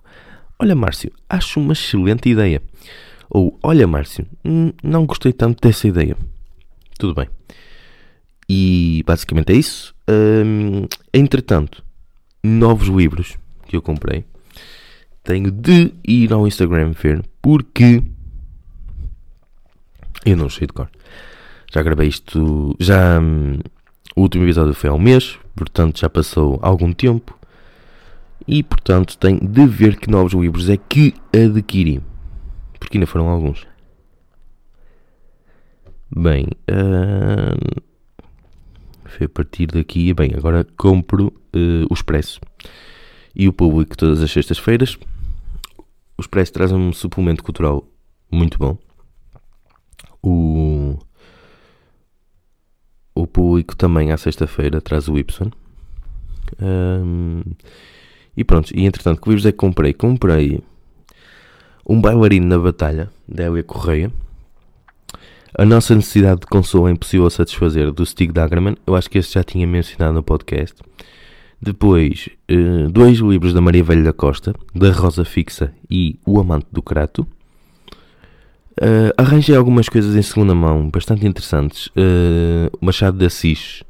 Olha, 0.59 0.75
Márcio, 0.75 1.13
acho 1.29 1.61
uma 1.61 1.75
excelente 1.75 2.27
ideia. 2.31 2.63
Ou 3.29 3.59
Olha, 3.63 3.87
Márcio, 3.87 4.27
hum, 4.43 4.73
não 4.83 5.05
gostei 5.05 5.35
tanto 5.35 5.61
dessa 5.61 5.87
ideia. 5.87 6.17
Tudo 6.99 7.15
bem. 7.15 7.29
E 8.49 9.05
basicamente 9.07 9.53
é 9.53 9.57
isso. 9.57 9.95
Hum, 10.09 10.87
entretanto, 11.15 11.85
novos 12.43 12.89
livros 12.89 13.39
que 13.67 13.77
eu 13.77 13.83
comprei. 13.83 14.25
Tenho 15.23 15.51
de 15.51 15.93
ir 16.07 16.33
ao 16.33 16.47
Instagram 16.47 16.93
ver 16.93 17.23
porque 17.41 18.03
eu 20.25 20.37
não 20.37 20.49
sei 20.49 20.67
de 20.67 20.73
cor. 20.73 20.91
Já 21.73 21.83
gravei 21.83 22.09
isto. 22.09 22.75
Já 22.81 23.21
hum, 23.21 23.59
o 24.17 24.23
último 24.23 24.45
episódio 24.45 24.75
foi 24.75 24.91
há 24.91 24.95
um 24.95 24.99
mês, 24.99 25.39
portanto 25.55 26.01
já 26.01 26.09
passou 26.09 26.59
algum 26.63 26.93
tempo. 26.93 27.39
E 28.47 28.63
portanto 28.63 29.17
tenho 29.19 29.47
de 29.47 29.67
ver 29.67 29.97
que 29.97 30.11
novos 30.11 30.33
livros 30.33 30.69
é 30.71 30.77
que 30.77 31.15
adquiri. 31.33 32.01
Porque 32.81 32.97
ainda 32.97 33.07
foram 33.07 33.29
alguns. 33.29 33.67
Bem, 36.11 36.47
uh, 36.71 37.83
foi 39.05 39.27
a 39.27 39.29
partir 39.29 39.67
daqui. 39.67 40.13
Bem, 40.15 40.33
agora 40.35 40.67
compro 40.77 41.27
uh, 41.27 41.87
o 41.91 41.95
Expresso 41.95 42.41
e 43.35 43.47
o 43.47 43.53
público 43.53 43.97
todas 43.97 44.23
as 44.23 44.31
sextas-feiras. 44.31 44.99
O 46.17 46.23
Expresso 46.23 46.53
traz 46.53 46.73
um 46.73 46.93
suplemento 46.93 47.45
cultural 47.45 47.87
muito 48.31 48.59
bom. 48.59 48.79
O, 50.23 50.99
o 53.15 53.27
público 53.27 53.77
também 53.77 54.11
à 54.11 54.17
sexta-feira 54.17 54.81
traz 54.81 55.09
o 55.09 55.19
Y. 55.19 55.53
Um, 56.61 57.43
e 58.35 58.43
pronto, 58.45 58.75
e 58.75 58.87
entretanto, 58.87 59.21
que 59.21 59.29
livros 59.29 59.45
é 59.45 59.53
que 59.53 59.59
comprei? 59.59 59.93
Comprei 59.93 60.63
um 61.87 62.01
bailarino 62.01 62.47
na 62.47 62.59
batalha, 62.59 63.11
da 63.29 63.45
Elia 63.45 63.63
Correia 63.63 64.11
a 65.57 65.65
nossa 65.65 65.95
necessidade 65.95 66.41
de 66.41 66.47
consolo 66.47 66.89
é 66.89 66.93
impossível 66.93 67.27
a 67.27 67.31
satisfazer 67.31 67.91
do 67.93 68.05
Stig 68.05 68.33
Dagerman. 68.33 68.77
Eu 68.87 68.95
acho 68.95 69.09
que 69.09 69.19
este 69.19 69.35
já 69.35 69.45
tinha 69.45 69.67
mencionado 69.67 70.15
no 70.15 70.23
podcast. 70.23 70.77
Depois, 71.61 72.29
uh, 72.51 72.89
dois 72.89 73.19
livros 73.19 73.53
da 73.53 73.61
Maria 73.61 73.83
Velha 73.83 74.05
da 74.05 74.13
Costa, 74.13 74.55
da 74.75 74.93
Rosa 74.93 75.25
Fixa 75.25 75.73
e 75.91 76.19
O 76.25 76.39
Amante 76.39 76.67
do 76.71 76.81
Crato. 76.83 77.27
Uh, 78.81 79.11
arranjei 79.17 79.57
algumas 79.57 79.89
coisas 79.89 80.15
em 80.15 80.23
segunda 80.23 80.55
mão 80.55 80.89
bastante 80.89 81.27
interessantes. 81.27 81.89
Uh, 81.89 82.71
Machado 82.81 83.19
de 83.19 83.27
Assis, 83.27 83.83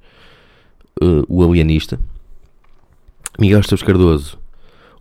O 1.28 1.44
Alienista. 1.44 2.00
Miguel 3.38 3.60
Esteves 3.60 3.84
Cardoso, 3.84 4.38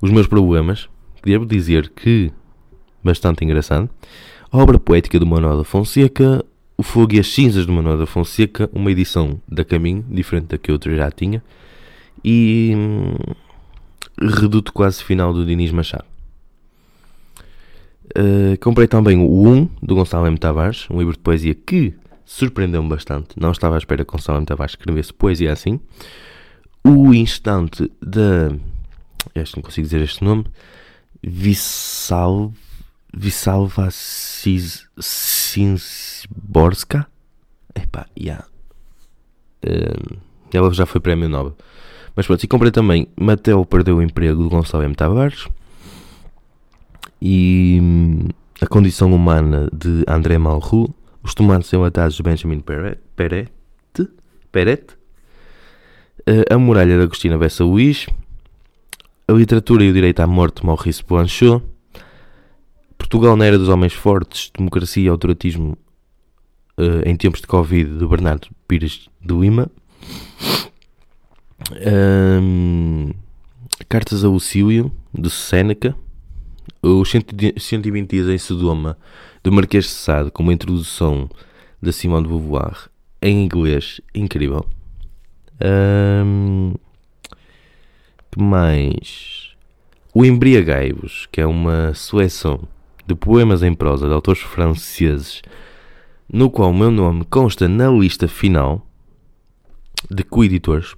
Os 0.02 0.12
Meus 0.12 0.28
Problemas. 0.28 0.90
Devo 1.24 1.46
dizer 1.46 1.90
que 1.90 2.32
bastante 3.04 3.44
engraçado. 3.46 3.90
A 4.50 4.58
obra 4.58 4.80
poética 4.80 5.20
do 5.20 5.26
Manuel 5.26 5.58
da 5.58 5.64
Fonseca, 5.66 6.44
O 6.78 6.84
Fogo 6.84 7.16
e 7.16 7.20
as 7.20 7.28
Cinzas 7.28 7.66
do 7.66 7.74
Manuel 7.74 7.98
da 7.98 8.06
Fonseca, 8.06 8.70
uma 8.72 8.90
edição 8.90 9.42
da 9.48 9.66
Caminho, 9.66 10.06
diferente 10.10 10.48
da 10.48 10.58
que 10.58 10.72
outra 10.72 10.96
já 10.96 11.12
tinha, 11.12 11.44
e 12.24 12.74
hum, 12.74 13.16
Reduto 14.18 14.72
Quase 14.72 15.04
Final 15.04 15.34
do 15.34 15.46
Dinis 15.46 15.72
Machado. 15.72 16.06
Uh, 18.18 18.58
comprei 18.62 18.88
também 18.88 19.18
o 19.18 19.48
1 19.48 19.70
do 19.84 19.96
Gonçalo 19.96 20.26
M. 20.28 20.38
Tavares, 20.38 20.88
um 20.90 20.98
livro 20.98 21.12
de 21.12 21.20
poesia 21.20 21.54
que 21.54 21.94
surpreendeu-me 22.26 22.88
bastante. 22.88 23.38
Não 23.38 23.52
estava 23.52 23.76
à 23.76 23.78
espera 23.78 24.06
que 24.06 24.12
Gonçalo 24.12 24.40
M. 24.40 24.46
Tavares 24.46 24.72
escrevesse 24.72 25.14
poesia 25.14 25.52
assim. 25.52 25.78
O 26.86 27.14
Instante 27.14 27.92
da. 28.02 28.56
Este 29.36 29.58
não 29.58 29.62
consigo 29.62 29.86
dizer 29.86 30.02
este 30.02 30.24
nome. 30.24 30.46
Vissal 33.18 33.66
Vissalva 33.66 33.90
Sinsborska. 35.00 37.08
Epá, 37.74 38.06
yeah. 38.18 38.46
Uh, 39.66 40.18
ela 40.54 40.72
já 40.72 40.86
foi 40.86 41.02
prémio 41.02 41.28
Nobel. 41.28 41.58
Mas 42.16 42.28
pronto, 42.28 42.44
e 42.44 42.48
comprei 42.48 42.72
também 42.72 43.08
Mateo 43.20 43.66
Perdeu 43.66 43.98
o 43.98 44.02
Emprego 44.02 44.44
de 44.44 44.50
Gonçalo 44.50 44.84
M. 44.84 44.96
Tavares 44.96 45.48
e 47.22 47.80
hum, 47.82 48.28
A 48.62 48.68
Condição 48.68 49.14
Humana 49.14 49.70
de 49.74 50.04
André 50.08 50.38
Malraux, 50.38 50.94
Os 51.24 51.34
Tomates 51.34 51.74
Enlatados 51.74 52.16
de 52.16 52.24
Benjamin 52.24 52.60
Peret, 52.60 53.00
Peret, 53.16 53.50
Peret 54.52 54.94
uh, 56.28 56.54
A 56.54 56.58
Muralha 56.58 56.98
de 56.98 57.04
Agostina 57.04 57.38
Bessa 57.38 57.64
Luís, 57.64 58.08
A 59.28 59.34
Literatura 59.34 59.84
e 59.84 59.90
o 59.90 59.94
Direito 59.94 60.20
à 60.20 60.28
Morte 60.28 60.62
de 60.62 60.68
Maurice 60.68 61.04
Blanchot, 61.04 61.64
Portugal 63.08 63.38
na 63.38 63.46
era 63.46 63.58
dos 63.58 63.70
homens 63.70 63.94
fortes, 63.94 64.52
democracia 64.54 65.06
e 65.06 65.08
autoritismo 65.08 65.78
uh, 66.78 67.08
em 67.08 67.16
tempos 67.16 67.40
de 67.40 67.48
Covid, 67.48 67.98
de 67.98 68.06
Bernardo 68.06 68.50
Pires 68.68 69.08
de 69.22 69.34
Lima. 69.34 69.72
Um, 72.42 73.14
Cartas 73.88 74.26
a 74.26 74.28
Lucílio, 74.28 74.92
de 75.14 75.30
Seneca. 75.30 75.96
Os 76.82 77.10
120 77.10 78.10
dias 78.10 78.28
em 78.28 78.38
Sodoma, 78.38 78.98
do 79.42 79.54
Marquês 79.54 79.86
de 79.86 79.92
Sade, 79.92 80.30
com 80.30 80.44
uma 80.44 80.52
introdução 80.52 81.30
da 81.82 81.94
Simone 81.94 82.24
de 82.24 82.30
Beauvoir 82.30 82.90
em 83.22 83.42
inglês, 83.42 84.02
incrível. 84.14 84.66
Um, 85.64 86.74
que 88.30 88.44
mais? 88.44 89.56
O 90.14 90.26
Embriagai-vos, 90.26 91.26
que 91.32 91.40
é 91.40 91.48
uma 91.48 91.94
seleção 91.94 92.68
de 93.08 93.16
poemas 93.16 93.64
em 93.64 93.74
prosa 93.74 94.08
de 94.08 94.14
autores 94.14 94.42
franceses, 94.42 95.42
no 96.32 96.50
qual 96.52 96.72
o 96.72 96.78
meu 96.78 96.92
nome 96.92 97.24
consta 97.26 97.68
na 97.68 97.90
lista 97.90 98.28
final 98.28 98.86
de 100.12 100.24
coeditores. 100.24 100.96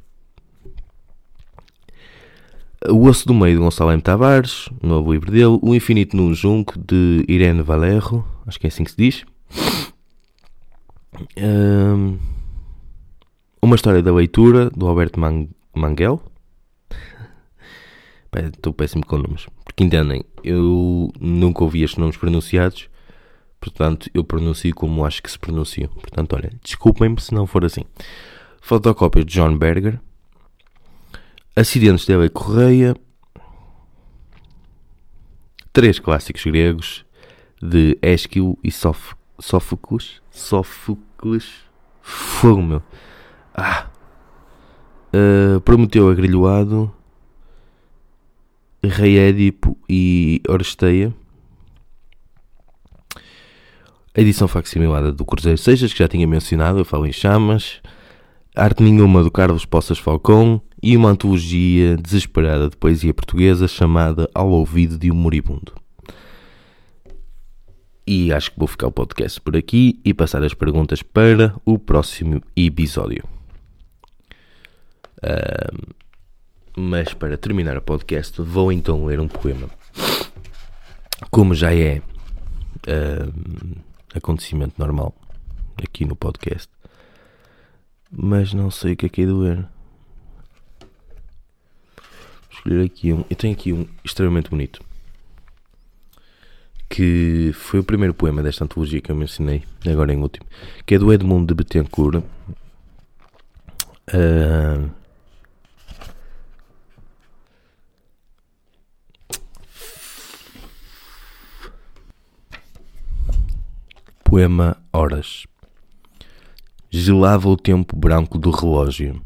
O 2.87 3.05
Osso 3.07 3.27
do 3.27 3.33
Meio 3.33 3.57
de 3.57 3.61
Gonçalo 3.61 3.91
M. 3.91 4.01
Tavares, 4.01 4.67
o 4.81 4.87
novo 4.87 5.13
livro 5.13 5.31
dele. 5.31 5.59
O 5.61 5.75
Infinito 5.75 6.15
no 6.15 6.33
Junco 6.33 6.79
de 6.79 7.25
Irene 7.27 7.61
Valerro, 7.61 8.25
acho 8.47 8.59
que 8.59 8.67
é 8.67 8.69
assim 8.69 8.85
que 8.85 8.91
se 8.91 8.97
diz. 8.97 9.25
Um, 11.37 12.17
uma 13.61 13.75
História 13.75 14.01
da 14.01 14.13
Leitura 14.13 14.69
do 14.69 14.87
Alberto 14.87 15.19
Manguel. 15.75 16.23
Estou 18.33 18.73
péssimo 18.73 19.05
com 19.05 19.17
nomes. 19.17 19.47
Porque 19.79 19.85
entendem, 19.85 20.25
eu 20.43 21.09
nunca 21.21 21.63
ouvi 21.63 21.83
estes 21.83 21.97
nomes 21.97 22.17
pronunciados, 22.17 22.89
portanto 23.61 24.09
eu 24.13 24.25
pronuncio 24.25 24.75
como 24.75 25.05
acho 25.05 25.23
que 25.23 25.31
se 25.31 25.39
pronunciam. 25.39 25.87
Portanto, 25.87 26.33
olha, 26.33 26.51
desculpem-me 26.61 27.21
se 27.21 27.33
não 27.33 27.47
for 27.47 27.63
assim. 27.63 27.85
Fotocópias 28.59 29.25
de 29.25 29.31
John 29.31 29.57
Berger. 29.57 29.97
Acidentes 31.55 32.05
de 32.05 32.11
Eva 32.11 32.29
Correia. 32.29 32.93
Três 35.71 35.97
clássicos 35.97 36.43
gregos 36.43 37.05
de 37.61 37.97
Ésquilo 38.01 38.59
e 38.61 38.69
Sófocles. 38.69 40.21
Sófocles. 40.29 41.53
Fogo, 42.01 42.61
meu. 42.61 42.83
Ah. 43.55 43.87
Uh, 45.13 45.61
Prometeu 45.61 46.09
agrilhoado. 46.09 46.93
Rei 48.83 49.17
Édipo 49.17 49.77
e 49.89 50.41
Oresteia. 50.47 51.13
A 54.15 54.21
edição 54.21 54.47
facsimilada 54.47 55.11
do 55.11 55.25
Cruzeiro 55.25 55.57
Seixas, 55.57 55.93
que 55.93 55.99
já 55.99 56.07
tinha 56.07 56.27
mencionado, 56.27 56.79
eu 56.79 56.85
falo 56.85 57.05
em 57.05 57.11
chamas. 57.11 57.81
Arte 58.55 58.81
Nenhuma 58.81 59.23
do 59.23 59.29
Carlos 59.29 59.65
Poças 59.65 59.99
Falcão 59.99 60.61
e 60.81 60.97
uma 60.97 61.09
antologia 61.09 61.95
desesperada 61.97 62.69
de 62.69 62.75
poesia 62.75 63.13
portuguesa 63.13 63.67
chamada 63.67 64.29
Ao 64.33 64.49
Ouvido 64.49 64.97
de 64.97 65.11
um 65.11 65.15
Moribundo. 65.15 65.73
E 68.07 68.33
acho 68.33 68.51
que 68.51 68.57
vou 68.57 68.67
ficar 68.67 68.87
o 68.87 68.91
podcast 68.91 69.39
por 69.39 69.55
aqui 69.55 69.99
e 70.03 70.13
passar 70.13 70.43
as 70.43 70.53
perguntas 70.53 71.03
para 71.03 71.53
o 71.63 71.77
próximo 71.77 72.41
episódio. 72.55 73.23
Uh, 75.23 75.93
mas 76.79 77.13
para 77.13 77.37
terminar 77.37 77.77
o 77.77 77.81
podcast, 77.81 78.41
vou 78.41 78.71
então 78.71 79.05
ler 79.05 79.19
um 79.19 79.27
poema. 79.27 79.69
Como 81.29 81.53
já 81.53 81.75
é 81.75 82.01
uh, 82.87 83.75
acontecimento 84.15 84.75
normal 84.77 85.13
aqui 85.77 86.05
no 86.05 86.15
podcast, 86.15 86.69
mas 88.09 88.53
não 88.53 88.71
sei 88.71 88.93
o 88.93 88.95
que 88.95 89.07
é 89.07 89.09
que 89.09 89.23
é. 89.23 89.25
Vou 89.25 89.65
escolher 92.49 92.85
aqui 92.85 93.11
um. 93.11 93.25
Eu 93.29 93.35
tenho 93.35 93.53
aqui 93.53 93.73
um 93.73 93.85
extremamente 94.03 94.49
bonito 94.49 94.81
que 96.89 97.51
foi 97.53 97.81
o 97.81 97.83
primeiro 97.83 98.13
poema 98.13 98.41
desta 98.41 98.63
antologia 98.63 98.99
que 98.99 99.11
eu 99.11 99.15
mencionei, 99.15 99.63
agora 99.85 100.11
em 100.11 100.17
último, 100.17 100.47
que 100.85 100.95
é 100.95 100.97
do 100.97 101.13
Edmundo 101.13 101.45
de 101.47 101.53
Betancourt. 101.53 102.23
Uh, 104.11 104.89
poema 114.29 114.77
Horas. 114.93 115.47
Gelava 116.87 117.49
o 117.49 117.57
tempo 117.57 117.95
branco 117.95 118.37
do 118.37 118.51
relógio. 118.51 119.19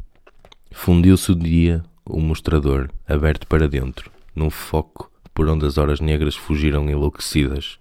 Fundiu-se 0.72 1.30
o 1.30 1.34
dia, 1.34 1.84
o 2.06 2.18
mostrador, 2.18 2.88
aberto 3.06 3.46
para 3.46 3.68
dentro, 3.68 4.10
num 4.34 4.48
foco 4.48 5.12
por 5.34 5.46
onde 5.46 5.66
as 5.66 5.76
horas 5.76 6.00
negras 6.00 6.34
fugiram 6.34 6.88
enlouquecidas. 6.88 7.78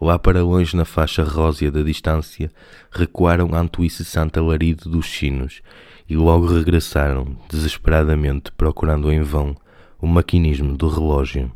Lá 0.00 0.16
para 0.16 0.44
longe, 0.44 0.76
na 0.76 0.84
faixa 0.84 1.24
rósea 1.24 1.72
da 1.72 1.82
distância, 1.82 2.52
recuaram 2.92 3.52
ante 3.52 3.80
o 3.80 3.84
incessante 3.84 4.38
alarido 4.38 4.88
dos 4.88 5.06
sinos 5.06 5.60
e 6.08 6.14
logo 6.14 6.46
regressaram, 6.46 7.36
desesperadamente, 7.50 8.52
procurando 8.52 9.10
em 9.10 9.22
vão 9.22 9.56
o 10.00 10.06
maquinismo 10.06 10.76
do 10.76 10.86
relógio. 10.86 11.50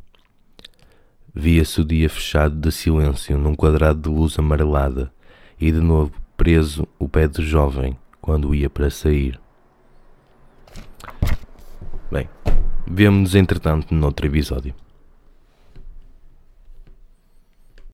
Via-se 1.38 1.82
o 1.82 1.84
dia 1.84 2.08
fechado 2.08 2.56
de 2.56 2.72
silêncio 2.72 3.36
num 3.36 3.54
quadrado 3.54 4.00
de 4.00 4.08
luz 4.08 4.38
amarelada 4.38 5.12
e 5.60 5.70
de 5.70 5.80
novo 5.80 6.10
preso 6.34 6.88
o 6.98 7.06
pé 7.06 7.28
do 7.28 7.42
jovem 7.42 7.94
quando 8.22 8.54
ia 8.54 8.70
para 8.70 8.88
sair. 8.88 9.38
Bem, 12.10 12.26
vemo-nos 12.86 13.34
entretanto 13.34 13.94
noutro 13.94 14.26
episódio. 14.26 14.74